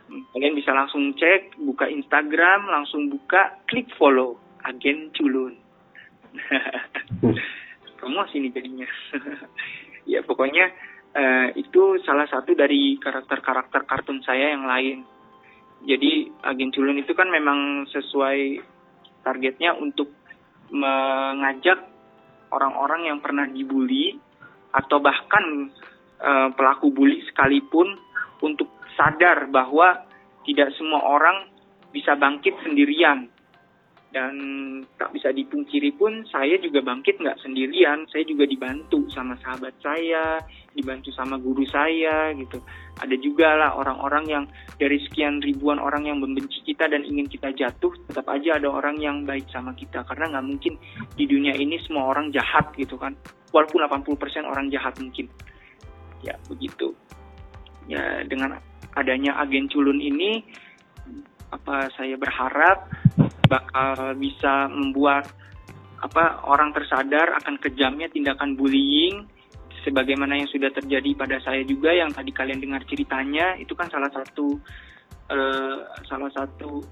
[0.07, 5.55] Kalian bisa langsung cek buka Instagram langsung buka klik follow agen culun
[7.97, 8.89] promosi nih jadinya.
[10.07, 10.71] Ya pokoknya
[11.19, 15.03] uh, itu salah satu dari karakter-karakter kartun saya yang lain.
[15.83, 18.63] Jadi agen culun itu kan memang sesuai
[19.27, 20.15] targetnya untuk
[20.71, 21.91] mengajak
[22.55, 24.15] orang-orang yang pernah dibully
[24.71, 25.75] atau bahkan
[26.23, 27.99] uh, pelaku bully sekalipun
[28.47, 30.07] untuk sadar bahwa
[30.47, 31.51] tidak semua orang
[31.91, 33.27] bisa bangkit sendirian
[34.15, 34.35] dan
[34.97, 38.07] tak bisa dipungkiri pun saya juga bangkit nggak sendirian.
[38.09, 40.39] Saya juga dibantu sama sahabat saya
[40.77, 42.63] dibantu sama guru saya gitu.
[43.03, 44.45] Ada juga lah orang-orang yang
[44.79, 48.97] dari sekian ribuan orang yang membenci kita dan ingin kita jatuh tetap aja ada orang
[49.01, 50.07] yang baik sama kita.
[50.07, 50.79] Karena nggak mungkin
[51.19, 53.17] di dunia ini semua orang jahat gitu kan.
[53.51, 55.27] Walaupun 80% orang jahat mungkin.
[56.23, 56.95] Ya begitu.
[57.91, 58.57] Ya dengan
[58.95, 60.41] adanya agen culun ini
[61.53, 62.91] apa saya berharap
[63.47, 65.31] bakal bisa membuat
[66.03, 69.27] apa orang tersadar akan kejamnya tindakan bullying.
[69.87, 74.11] Sebagaimana yang sudah terjadi pada saya juga yang tadi kalian dengar ceritanya itu kan salah
[74.11, 74.59] satu
[75.31, 75.79] uh,
[76.11, 76.83] salah satu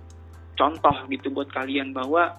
[0.54, 2.38] contoh gitu buat kalian bahwa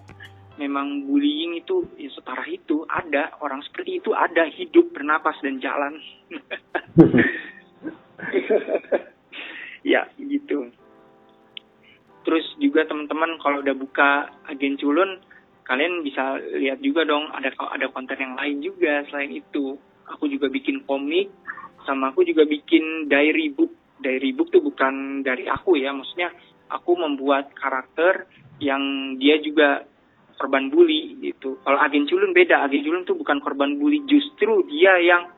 [0.56, 6.00] memang bullying itu ya separah itu ada orang seperti itu ada hidup bernapas dan jalan.
[9.86, 10.74] Ya gitu
[12.26, 15.22] Terus juga teman-teman kalau udah buka agen culun,
[15.66, 19.78] kalian bisa lihat juga dong ada ada konten yang lain juga selain itu.
[20.10, 21.30] Aku juga bikin komik,
[21.86, 23.74] sama aku juga bikin diary book.
[24.02, 26.34] Diary book tuh bukan dari aku ya, maksudnya
[26.70, 29.86] aku membuat karakter yang dia juga
[30.36, 31.62] korban bully gitu.
[31.64, 35.32] Kalau agen culun beda, agen culun tuh bukan korban bully, justru dia yang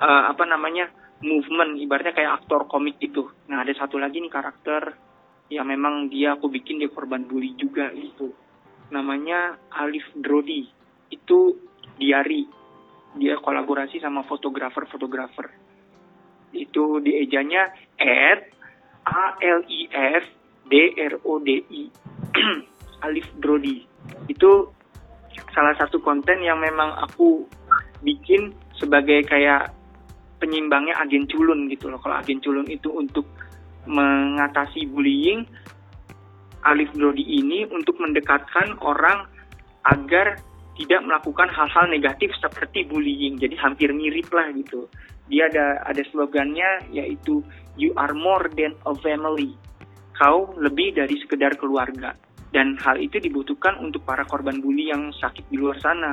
[0.00, 0.88] uh, apa namanya
[1.22, 3.28] movement, ibaratnya kayak aktor komik itu.
[3.46, 5.11] Nah ada satu lagi nih karakter
[5.52, 8.32] yang memang dia aku bikin dia korban bully juga itu
[8.88, 10.68] namanya Alif Drodi.
[11.12, 11.56] Itu
[12.00, 12.48] diari.
[13.12, 15.62] Dia kolaborasi sama fotografer-fotografer
[16.52, 18.40] itu di ejanya at
[19.08, 20.24] A L I F
[20.68, 21.84] D R O D I.
[23.08, 23.82] Alif Drodi.
[24.28, 24.70] Itu
[25.50, 27.48] salah satu konten yang memang aku
[28.04, 29.74] bikin sebagai kayak
[30.38, 31.98] penyimbangnya agen culun gitu loh.
[31.98, 33.26] Kalau agen culun itu untuk
[33.86, 35.46] mengatasi bullying
[36.62, 39.26] Alif Brody ini untuk mendekatkan orang
[39.82, 40.38] agar
[40.78, 43.36] tidak melakukan hal-hal negatif seperti bullying.
[43.36, 44.86] Jadi hampir mirip lah gitu.
[45.26, 47.42] Dia ada ada slogannya yaitu
[47.74, 49.58] you are more than a family.
[50.16, 52.14] Kau lebih dari sekedar keluarga.
[52.52, 56.12] Dan hal itu dibutuhkan untuk para korban bully yang sakit di luar sana.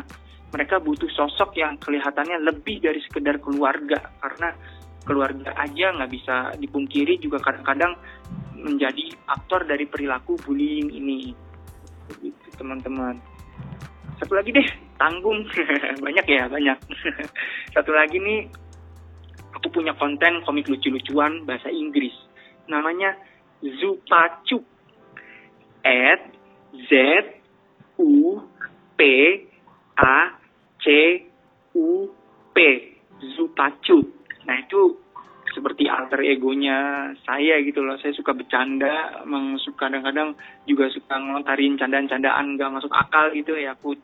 [0.49, 4.49] Mereka butuh sosok yang kelihatannya lebih dari sekedar keluarga karena
[5.04, 7.95] keluarga aja nggak bisa dipungkiri juga kadang-kadang
[8.60, 11.32] menjadi aktor dari perilaku bullying ini.
[12.12, 13.18] Begitu teman-teman.
[14.20, 14.68] Satu lagi deh
[15.00, 15.47] tanggung.
[16.06, 16.78] Banyak ya banyak.
[17.76, 18.52] Satu lagi nih
[19.56, 22.14] aku punya konten komik lucu-lucuan bahasa Inggris.
[22.68, 23.16] Namanya
[23.64, 24.64] Zupacup
[25.88, 26.22] at
[26.76, 26.91] Z
[27.97, 28.43] U
[29.00, 29.02] P
[29.95, 30.36] A
[30.84, 30.86] C
[31.76, 32.12] U
[32.52, 32.58] P.
[33.36, 34.99] Zupacup nah itu
[35.49, 39.25] seperti alter egonya saya gitu loh saya suka bercanda
[39.57, 40.37] suka kadang-kadang
[40.69, 43.97] juga suka ngelontarin candaan-candaan gak masuk akal gitu ya aku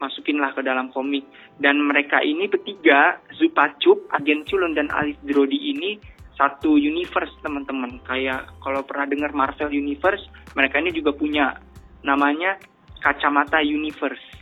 [0.00, 1.28] masukin lah ke dalam komik.
[1.60, 6.00] Dan mereka ini bertiga, Zupacup, Agen Culun, dan Alif Drodi ini
[6.34, 8.00] satu universe teman-teman.
[8.08, 10.24] Kayak kalau pernah dengar Marvel Universe,
[10.56, 11.52] mereka ini juga punya
[12.00, 12.56] namanya
[13.04, 14.39] Kacamata Universe.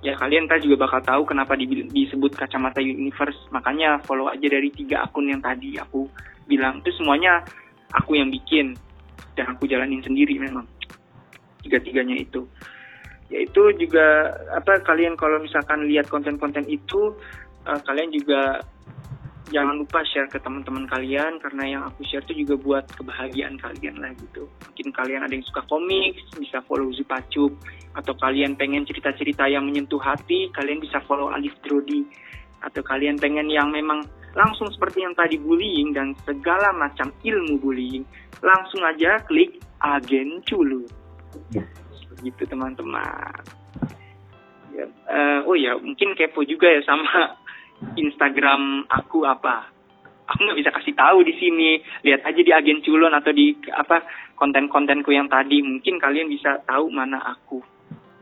[0.00, 3.36] Ya kalian ntar juga bakal tahu kenapa disebut Kacamata Universe.
[3.52, 6.08] Makanya follow aja dari tiga akun yang tadi aku
[6.48, 6.80] bilang.
[6.80, 7.44] Itu semuanya
[7.92, 8.72] aku yang bikin
[9.36, 10.64] dan aku jalanin sendiri memang.
[11.60, 12.48] Tiga-tiganya itu
[13.30, 17.14] yaitu juga apa kalian kalau misalkan lihat konten-konten itu
[17.64, 18.58] uh, kalian juga
[19.50, 23.98] jangan lupa share ke teman-teman kalian karena yang aku share itu juga buat kebahagiaan kalian
[23.98, 24.46] lah gitu.
[24.46, 27.52] Mungkin kalian ada yang suka komik, bisa follow Zupacup
[27.98, 32.06] atau kalian pengen cerita-cerita yang menyentuh hati, kalian bisa follow Alif Drodi
[32.62, 34.06] atau kalian pengen yang memang
[34.38, 38.06] langsung seperti yang tadi bullying dan segala macam ilmu bullying,
[38.40, 40.86] langsung aja klik Agen Culu.
[41.50, 41.66] Ya
[42.20, 43.32] gitu teman-teman
[44.76, 47.36] ya, uh, oh ya mungkin kepo juga ya sama
[47.96, 49.72] Instagram aku apa?
[50.30, 51.70] Aku nggak bisa kasih tahu di sini.
[52.06, 54.04] Lihat aja di agen culon atau di apa
[54.38, 55.58] konten-kontenku yang tadi.
[55.64, 57.58] Mungkin kalian bisa tahu mana aku.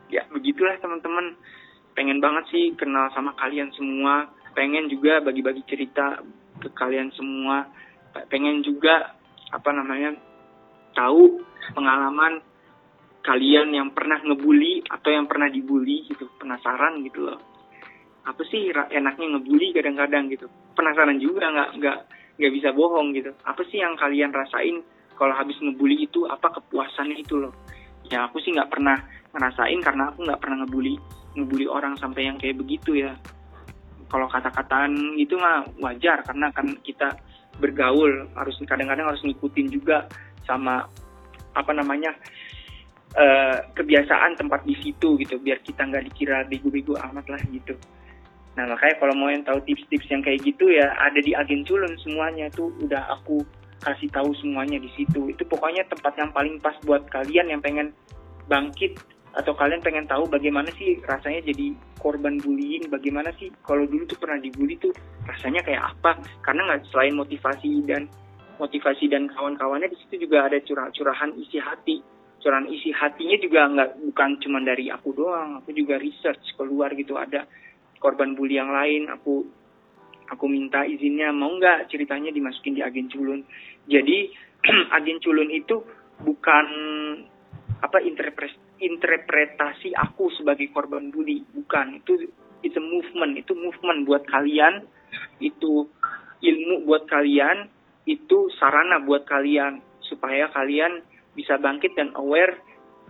[0.08, 1.36] Ya begitulah teman-teman.
[1.92, 4.30] Pengen banget sih kenal sama kalian semua.
[4.56, 6.22] Pengen juga bagi-bagi cerita
[6.62, 7.68] ke kalian semua.
[8.32, 9.18] Pengen juga
[9.52, 10.16] apa namanya
[10.96, 11.44] tahu
[11.76, 12.40] pengalaman
[13.20, 16.24] kalian yang pernah ngebully atau yang pernah dibully gitu.
[16.40, 17.47] Penasaran gitu loh
[18.28, 20.52] apa sih enaknya ngebully kadang-kadang gitu.
[20.76, 21.98] Penasaran juga nggak nggak
[22.36, 23.32] nggak bisa bohong gitu.
[23.48, 24.84] Apa sih yang kalian rasain
[25.16, 26.28] kalau habis ngebully itu?
[26.28, 27.56] Apa kepuasannya itu loh?
[28.12, 29.00] Ya aku sih nggak pernah
[29.32, 31.00] ngerasain karena aku nggak pernah ngebully
[31.40, 33.16] ngebully orang sampai yang kayak begitu ya.
[34.08, 37.16] Kalau kata-kataan itu mah wajar karena kan kita
[37.56, 40.04] bergaul harus kadang-kadang harus ngikutin juga
[40.44, 40.84] sama
[41.52, 42.12] apa namanya
[43.16, 45.40] uh, kebiasaan tempat di situ gitu.
[45.40, 47.72] Biar kita nggak dikira bego-bego amat lah gitu
[48.58, 51.94] nah makanya kalau mau yang tahu tips-tips yang kayak gitu ya ada di agen culun
[52.02, 52.74] semuanya tuh.
[52.82, 53.46] Udah aku
[53.86, 55.30] kasih tahu semuanya di situ.
[55.30, 57.94] Itu pokoknya tempat yang paling pas buat kalian yang pengen
[58.50, 58.98] bangkit
[59.38, 61.70] atau kalian pengen tahu bagaimana sih rasanya jadi
[62.02, 64.90] korban bullying bagaimana sih kalau dulu tuh pernah dibully tuh
[65.22, 66.18] rasanya kayak apa.
[66.42, 68.10] Karena nggak selain motivasi dan
[68.58, 72.02] motivasi dan kawan-kawannya di situ juga ada curah-curahan isi hati.
[72.42, 75.62] Curahan isi hatinya juga nggak bukan cuma dari aku doang.
[75.62, 77.14] Aku juga research keluar gitu.
[77.14, 77.46] Ada
[77.98, 79.46] korban bully yang lain aku
[80.28, 83.44] aku minta izinnya mau nggak ceritanya dimasukin di agen culun
[83.86, 84.32] jadi
[84.96, 85.82] agen culun itu
[86.22, 86.66] bukan
[87.78, 88.02] apa
[88.82, 92.26] interpretasi aku sebagai korban bully bukan itu
[92.66, 94.82] itu movement itu movement buat kalian
[95.38, 95.86] itu
[96.42, 97.70] ilmu buat kalian
[98.08, 101.04] itu sarana buat kalian supaya kalian
[101.36, 102.58] bisa bangkit dan aware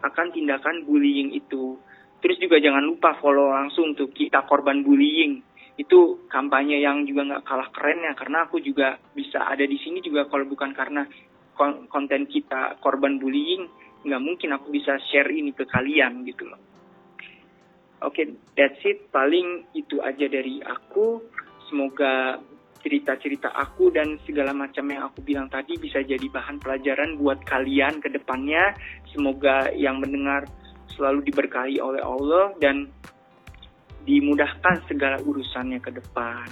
[0.03, 1.79] akan tindakan bullying itu.
[2.19, 5.39] Terus juga jangan lupa follow langsung tuh kita korban bullying.
[5.79, 10.03] Itu kampanye yang juga nggak kalah keren ya karena aku juga bisa ada di sini
[10.03, 11.07] juga kalau bukan karena
[11.91, 13.67] konten kita korban bullying
[14.03, 16.59] nggak mungkin aku bisa share ini ke kalian gitu loh.
[17.99, 19.11] Oke, okay, that's it.
[19.11, 21.19] Paling itu aja dari aku.
[21.67, 22.39] Semoga
[22.79, 27.99] cerita-cerita aku dan segala macam yang aku bilang tadi bisa jadi bahan pelajaran buat kalian
[27.99, 28.71] ke depannya.
[29.11, 30.47] Semoga yang mendengar
[30.97, 32.89] selalu diberkahi oleh Allah dan
[34.09, 36.49] dimudahkan segala urusannya ke depan.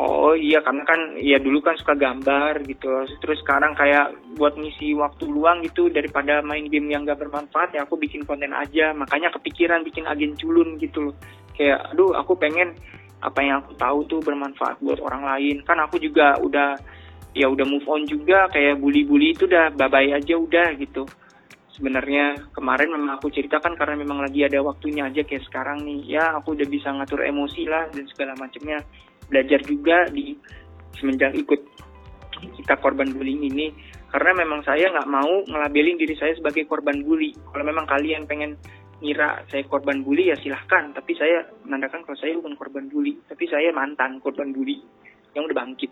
[0.00, 3.04] Oh iya karena kan ya dulu kan suka gambar gitu.
[3.20, 7.84] Terus sekarang kayak buat ngisi waktu luang gitu daripada main game yang gak bermanfaat ya
[7.84, 8.96] aku bikin konten aja.
[8.96, 11.16] Makanya kepikiran bikin agen culun gitu loh.
[11.52, 12.72] Kayak aduh aku pengen
[13.20, 15.56] apa yang aku tahu tuh bermanfaat buat orang lain.
[15.68, 16.80] Kan aku juga udah
[17.36, 21.06] ya udah move on juga kayak bully-bully itu udah bye-bye aja udah gitu
[21.76, 26.18] sebenarnya kemarin memang aku ceritakan karena memang lagi ada waktunya aja kayak sekarang nih.
[26.18, 28.82] Ya aku udah bisa ngatur emosi lah dan segala macamnya.
[29.30, 30.34] Belajar juga di
[30.98, 31.60] semenjak ikut
[32.58, 33.70] kita korban bullying ini.
[34.10, 37.30] Karena memang saya nggak mau ngelabelin diri saya sebagai korban bully.
[37.54, 38.58] Kalau memang kalian pengen
[38.98, 40.90] ngira saya korban bully ya silahkan.
[40.90, 43.14] Tapi saya menandakan kalau saya bukan korban bully.
[43.30, 44.82] Tapi saya mantan korban bully
[45.38, 45.90] yang udah bangkit.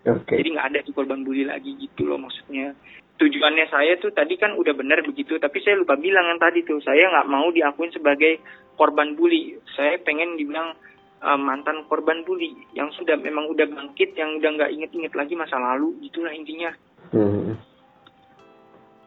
[0.00, 0.40] Okay.
[0.40, 2.72] jadi nggak ada tuh korban bully lagi gitu loh maksudnya
[3.20, 6.80] tujuannya saya tuh tadi kan udah benar begitu tapi saya lupa bilang yang tadi tuh
[6.80, 8.40] saya nggak mau diakuin sebagai
[8.80, 9.60] korban bully.
[9.76, 10.72] Saya pengen dibilang
[11.20, 15.60] uh, mantan korban bully yang sudah memang udah bangkit yang udah nggak inget-inget lagi masa
[15.60, 16.72] lalu gitulah intinya.
[17.12, 17.60] Hmm.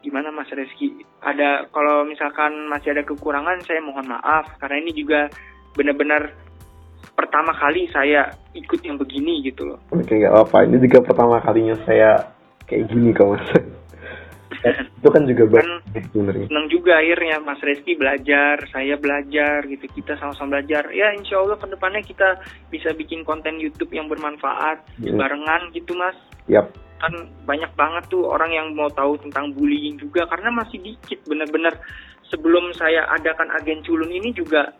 [0.03, 0.99] gimana Mas Reski?
[1.23, 5.31] Ada kalau misalkan masih ada kekurangan saya mohon maaf karena ini juga
[5.79, 6.35] benar-benar
[7.15, 9.79] pertama kali saya ikut yang begini gitu loh.
[9.95, 12.35] Oke nggak apa ini juga pertama kalinya saya
[12.67, 13.47] kayak gini kok mas
[14.63, 16.47] itu kan juga kan sebenarnya.
[16.47, 20.87] senang juga akhirnya Mas Reski belajar saya belajar gitu kita sama-sama belajar.
[20.95, 22.39] Ya insya Allah ke depannya kita
[22.71, 25.19] bisa bikin konten YouTube yang bermanfaat hmm.
[25.19, 26.15] barengan gitu Mas.
[26.47, 26.67] Yep.
[27.03, 27.11] kan
[27.43, 31.75] banyak banget tuh orang yang mau tahu tentang bullying juga karena masih dikit bener-bener.
[32.31, 34.71] Sebelum saya adakan agen culun ini juga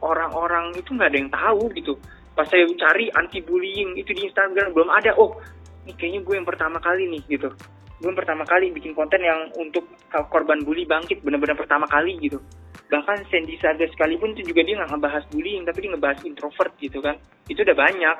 [0.00, 2.00] orang-orang itu nggak ada yang tahu gitu.
[2.32, 5.12] Pas saya cari anti bullying itu di Instagram belum ada.
[5.20, 5.36] Oh
[5.84, 7.52] ini kayaknya gue yang pertama kali nih gitu
[8.00, 9.84] gue pertama kali bikin konten yang untuk
[10.32, 12.40] korban bully bangkit benar-benar pertama kali gitu.
[12.88, 16.98] Bahkan Sandy Saga sekalipun itu juga dia nggak ngebahas bullying tapi dia ngebahas introvert gitu
[17.04, 17.20] kan.
[17.46, 18.16] Itu udah banyak.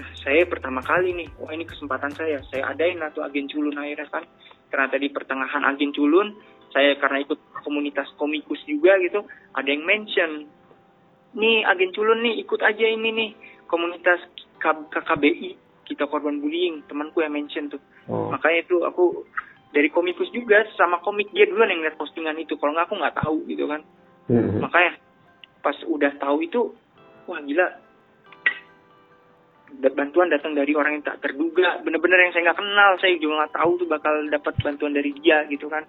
[0.00, 1.28] Nah saya pertama kali nih.
[1.36, 2.40] Wah ini kesempatan saya.
[2.48, 4.24] Saya adain atau agen culun akhirnya kan.
[4.72, 6.28] Karena tadi pertengahan agen culun
[6.72, 9.26] saya karena ikut komunitas komikus juga gitu
[9.58, 10.46] ada yang mention
[11.34, 13.30] nih agen culun nih ikut aja ini nih
[13.66, 14.22] komunitas
[14.62, 16.86] KKBI kita korban bullying.
[16.86, 18.34] Temanku yang mention tuh oh.
[18.34, 19.24] makanya itu aku
[19.70, 22.58] dari komikus juga sama komik dia duluan yang lihat postingan itu.
[22.58, 23.82] Kalau nggak aku nggak tahu gitu kan.
[24.30, 24.62] Mm-hmm.
[24.62, 24.94] makanya
[25.58, 26.60] pas udah tahu itu
[27.26, 27.66] wah gila.
[29.70, 31.78] Bantuan datang dari orang yang tak terduga.
[31.86, 35.46] Bener-bener yang saya nggak kenal saya juga nggak tahu tuh bakal dapat bantuan dari dia
[35.46, 35.86] gitu kan.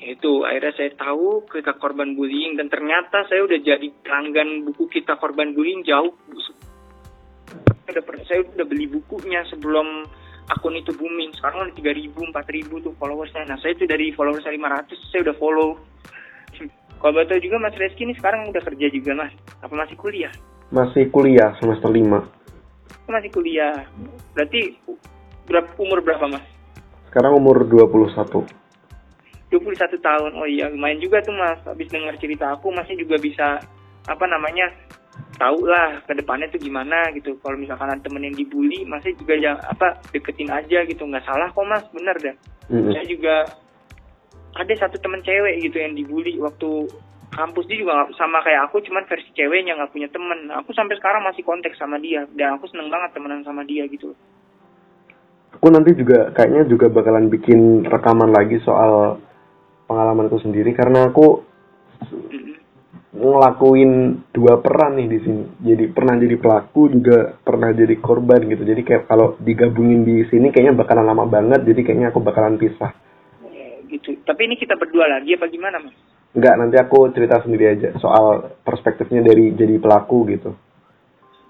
[0.00, 5.16] Itu akhirnya saya tahu kita korban bullying dan ternyata saya udah jadi pelanggan buku kita
[5.16, 6.12] korban bullying jauh.
[7.88, 10.04] Udah saya udah beli bukunya sebelum
[10.50, 11.30] akun itu booming.
[11.38, 13.46] Sekarang udah tiga ribu empat ribu tuh followersnya.
[13.46, 15.78] Nah saya itu dari followers lima ratus saya udah follow.
[17.00, 19.32] Kalau betul juga Mas Reski ini sekarang udah kerja juga Mas?
[19.64, 20.32] Apa masih kuliah?
[20.68, 22.28] Masih kuliah semester lima.
[23.08, 23.88] Masih kuliah.
[24.36, 24.76] Berarti
[25.48, 26.44] berapa umur berapa Mas?
[27.08, 28.44] Sekarang umur dua puluh satu.
[29.50, 30.30] 21 tahun.
[30.38, 31.58] Oh iya lumayan juga tuh Mas.
[31.66, 33.58] Habis dengar cerita aku masih juga bisa
[34.06, 34.70] apa namanya
[35.40, 37.36] tahu lah ke depannya tuh gimana gitu.
[37.40, 41.02] Kalau misalkan ada temen yang dibully masih juga ya apa deketin aja gitu.
[41.08, 41.84] Nggak salah kok mas.
[41.96, 42.36] Bener dah.
[42.70, 42.94] Mm-hmm.
[42.94, 43.36] saya juga
[44.54, 46.86] ada satu temen cewek gitu yang dibully waktu
[47.34, 47.66] kampus.
[47.66, 50.50] Dia juga gak, sama kayak aku cuman versi ceweknya nggak punya temen.
[50.60, 52.28] Aku sampai sekarang masih kontak sama dia.
[52.36, 54.14] Dan aku seneng banget temenan sama dia gitu.
[55.58, 59.18] Aku nanti juga kayaknya juga bakalan bikin rekaman lagi soal
[59.90, 60.70] pengalamanku sendiri.
[60.76, 61.42] Karena aku
[63.10, 65.44] ngelakuin dua peran nih di sini.
[65.66, 68.62] Jadi pernah jadi pelaku juga pernah jadi korban gitu.
[68.62, 71.66] Jadi kayak kalau digabungin di sini kayaknya bakalan lama banget.
[71.66, 72.94] Jadi kayaknya aku bakalan pisah.
[73.90, 74.22] Gitu.
[74.22, 75.94] Tapi ini kita berdua lagi apa gimana mas?
[76.30, 80.54] Enggak, nanti aku cerita sendiri aja soal perspektifnya dari jadi pelaku gitu.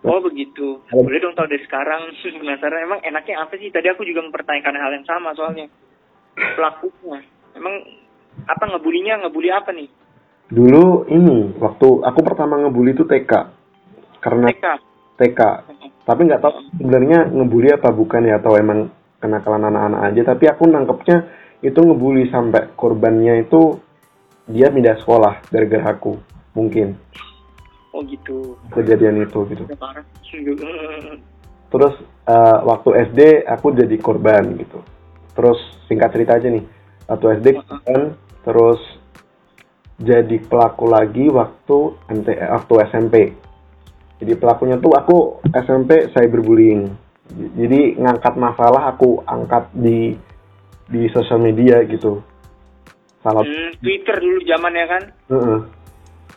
[0.00, 0.80] Oh begitu.
[0.88, 2.08] Boleh dong tahu dari sekarang.
[2.40, 3.68] Penasaran emang enaknya apa sih?
[3.68, 5.68] Tadi aku juga mempertanyakan hal yang sama soalnya.
[6.32, 7.20] Pelakunya.
[7.52, 7.84] Emang
[8.48, 9.92] apa ngebulinya ngebully apa nih?
[10.50, 13.32] Dulu ini waktu aku pertama ngebully itu TK.
[14.18, 14.66] Karena TK.
[15.14, 15.40] TK.
[16.02, 18.90] Tapi nggak tahu sebenarnya ngebully apa bukan ya atau emang
[19.22, 20.34] kenakalan anak-anak aja.
[20.34, 21.30] Tapi aku nangkepnya
[21.62, 23.78] itu ngebully sampai korbannya itu
[24.50, 26.18] dia pindah sekolah gara-gara aku
[26.58, 26.98] mungkin.
[27.94, 28.58] Oh gitu.
[28.74, 29.62] Kejadian itu gitu.
[31.70, 31.94] Terus
[32.26, 34.82] uh, waktu SD aku jadi korban gitu.
[35.38, 36.66] Terus singkat cerita aja nih.
[37.06, 38.78] Waktu SD korban, terus
[40.00, 41.78] jadi pelaku lagi waktu
[42.08, 43.16] MT waktu SMP.
[44.20, 45.18] Jadi pelakunya tuh aku
[45.52, 46.88] SMP cyberbullying.
[47.30, 50.16] Jadi ngangkat masalah aku angkat di
[50.88, 52.24] di sosial media gitu.
[53.20, 53.44] Salah.
[53.44, 55.02] Hmm, Twitter dulu zamannya kan?
[55.28, 55.60] Uh -uh.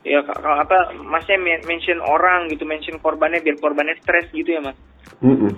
[0.04, 4.76] Ya kalau apa masnya mention orang gitu, mention korbannya biar korbannya stres gitu ya mas?
[5.24, 5.54] Uh -uh.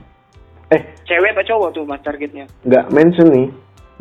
[0.70, 2.46] Eh, cewek apa cowok tuh mas targetnya?
[2.62, 3.48] Nggak mention nih,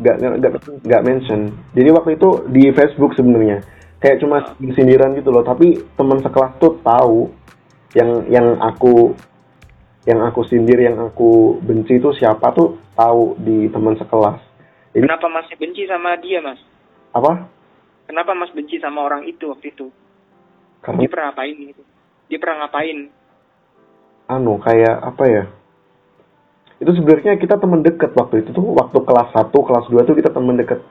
[0.05, 0.53] nggak nggak
[0.85, 1.41] nggak mention.
[1.73, 3.65] Jadi waktu itu di Facebook sebenarnya
[4.05, 4.45] kayak cuma
[4.77, 5.41] sindiran gitu loh.
[5.41, 7.33] Tapi teman sekelas tuh tahu
[7.97, 9.17] yang yang aku
[10.05, 14.37] yang aku sindir yang aku benci itu siapa tuh tahu di teman sekelas.
[14.93, 16.61] Jadi, kenapa masih benci sama dia mas?
[17.17, 17.49] Apa?
[18.05, 19.89] Kenapa mas benci sama orang itu waktu itu?
[20.85, 21.01] Karena...
[21.01, 21.83] dia pernah ngapain gitu?
[22.29, 22.99] Dia pernah ngapain?
[24.29, 25.45] Anu kayak apa ya?
[26.77, 30.29] Itu sebenarnya kita teman deket waktu itu tuh waktu kelas 1, kelas 2 tuh kita
[30.29, 30.85] teman deket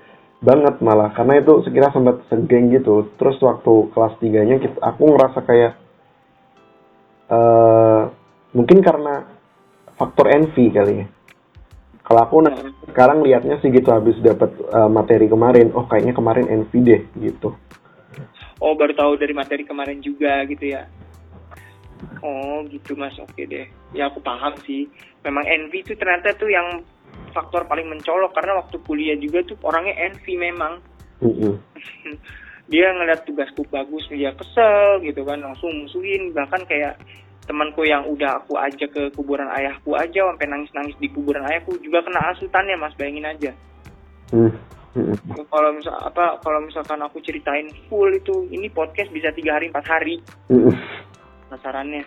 [0.43, 1.15] banget malah.
[1.15, 3.09] Karena itu sekira sempat segeng gitu.
[3.15, 5.73] Terus waktu kelas tiganya kita aku ngerasa kayak
[7.31, 8.11] uh,
[8.51, 9.23] mungkin karena
[9.95, 11.07] faktor envy kali ya.
[12.03, 12.51] Kalau aku nah,
[12.91, 15.71] sekarang liatnya sih gitu habis dapat uh, materi kemarin.
[15.71, 17.55] Oh kayaknya kemarin NV deh gitu.
[18.59, 20.83] Oh baru tahu dari materi kemarin juga gitu ya.
[22.19, 23.15] Oh gitu mas.
[23.23, 23.71] Oke deh.
[23.95, 24.91] Ya aku paham sih.
[25.23, 26.83] Memang NV itu ternyata tuh yang
[27.33, 30.73] faktor paling mencolok karena waktu kuliah juga tuh orangnya NV memang.
[31.23, 31.55] -hmm.
[32.71, 36.31] dia ngeliat tugasku bagus dia kesel gitu kan langsung musuhin.
[36.31, 36.95] Bahkan kayak
[37.43, 41.99] temanku yang udah aku ajak ke kuburan ayahku aja sampai nangis-nangis di kuburan ayahku juga
[42.07, 43.51] kena asutannya mas bayangin aja.
[44.31, 44.49] Hmm.
[45.49, 49.85] kalau misal apa kalau misalkan aku ceritain full itu ini podcast bisa tiga hari empat
[49.89, 50.21] hari.
[51.49, 52.05] Penasarannya.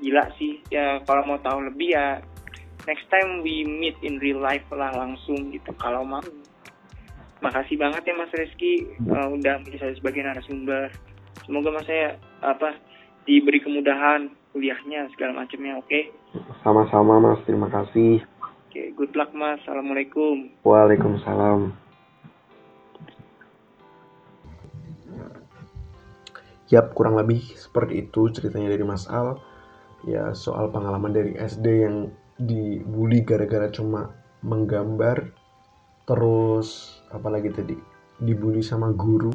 [0.00, 0.62] Gila sih.
[0.72, 2.22] Ya kalau mau tahu lebih ya
[2.86, 5.72] next time we meet in real life lah langsung gitu.
[5.76, 6.22] Kalau mau
[7.40, 10.92] makasih banget ya mas Reski uh, udah menjadi saya sebagai narasumber.
[11.48, 12.76] Semoga mas saya apa
[13.24, 15.88] diberi kemudahan kuliahnya segala macamnya oke?
[15.88, 16.12] Okay?
[16.62, 17.40] sama-sama mas.
[17.48, 18.20] Terima kasih.
[18.20, 19.58] Oke okay, good luck mas.
[19.64, 20.52] Assalamualaikum.
[20.62, 21.74] Waalaikumsalam.
[26.70, 29.42] Yap, kurang lebih seperti itu ceritanya dari Mas Al.
[30.06, 35.28] Ya, soal pengalaman dari SD yang dibully gara-gara cuma menggambar.
[36.08, 37.76] Terus, apalagi tadi,
[38.16, 39.30] dibully sama guru.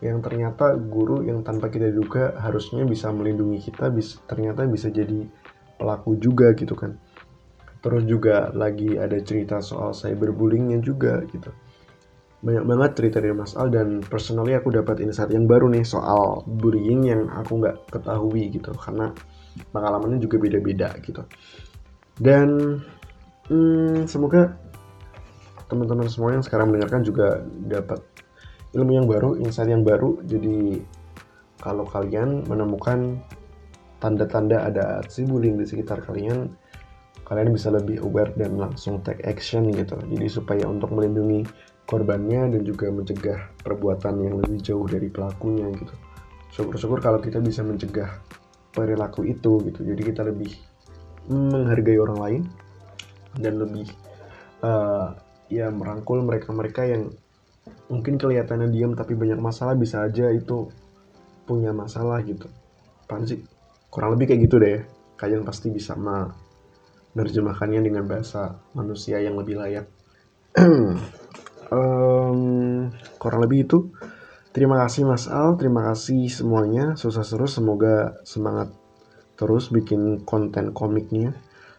[0.00, 5.28] Yang ternyata guru yang tanpa kita duga harusnya bisa melindungi kita bisa ternyata bisa jadi
[5.76, 6.96] pelaku juga gitu kan.
[7.84, 11.52] Terus juga lagi ada cerita soal cyberbullyingnya juga gitu.
[12.40, 16.48] Banyak banget cerita dari Mas Al dan personally aku dapat insight yang baru nih soal
[16.48, 19.12] bullying yang aku nggak ketahui gitu karena
[19.76, 21.20] pengalamannya juga beda-beda gitu
[22.20, 22.78] dan
[23.48, 24.54] hmm, semoga
[25.72, 28.04] teman-teman semua yang sekarang mendengarkan juga dapat
[28.76, 30.20] ilmu yang baru, insight yang baru.
[30.28, 30.84] Jadi
[31.62, 33.18] kalau kalian menemukan
[34.04, 36.52] tanda-tanda ada aksi bullying di sekitar kalian,
[37.24, 39.96] kalian bisa lebih aware dan langsung take action gitu.
[39.96, 41.46] Jadi supaya untuk melindungi
[41.88, 45.94] korbannya dan juga mencegah perbuatan yang lebih jauh dari pelakunya gitu.
[46.50, 48.18] Syukur-syukur kalau kita bisa mencegah
[48.70, 49.80] perilaku itu gitu.
[49.82, 50.69] Jadi kita lebih
[51.28, 52.42] menghargai orang lain
[53.36, 53.86] dan lebih
[54.64, 55.14] uh,
[55.50, 57.10] ya merangkul mereka-mereka yang
[57.90, 60.70] mungkin kelihatannya diam tapi banyak masalah bisa aja itu
[61.44, 62.46] punya masalah gitu.
[63.26, 63.42] Sih?
[63.90, 64.78] Kurang lebih kayak gitu deh.
[65.18, 69.86] Kalian pasti bisa menerjemahkannya dengan bahasa manusia yang lebih layak.
[71.70, 72.90] Um,
[73.22, 73.94] kurang lebih itu.
[74.50, 75.54] Terima kasih Mas Al.
[75.54, 76.98] Terima kasih semuanya.
[76.98, 77.54] Susah terus.
[77.54, 78.74] Semoga semangat
[79.40, 81.32] terus bikin konten komiknya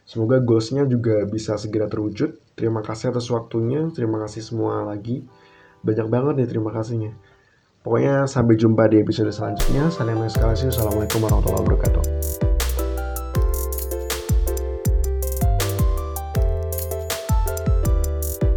[0.10, 5.22] semoga goalsnya juga bisa segera terwujud terima kasih atas waktunya terima kasih semua lagi
[5.82, 7.12] banyak banget nih terima kasihnya.
[7.82, 9.90] Pokoknya sampai jumpa di episode selanjutnya.
[9.90, 10.70] Salam eskalasi.
[10.70, 12.21] Assalamualaikum warahmatullahi wabarakatuh.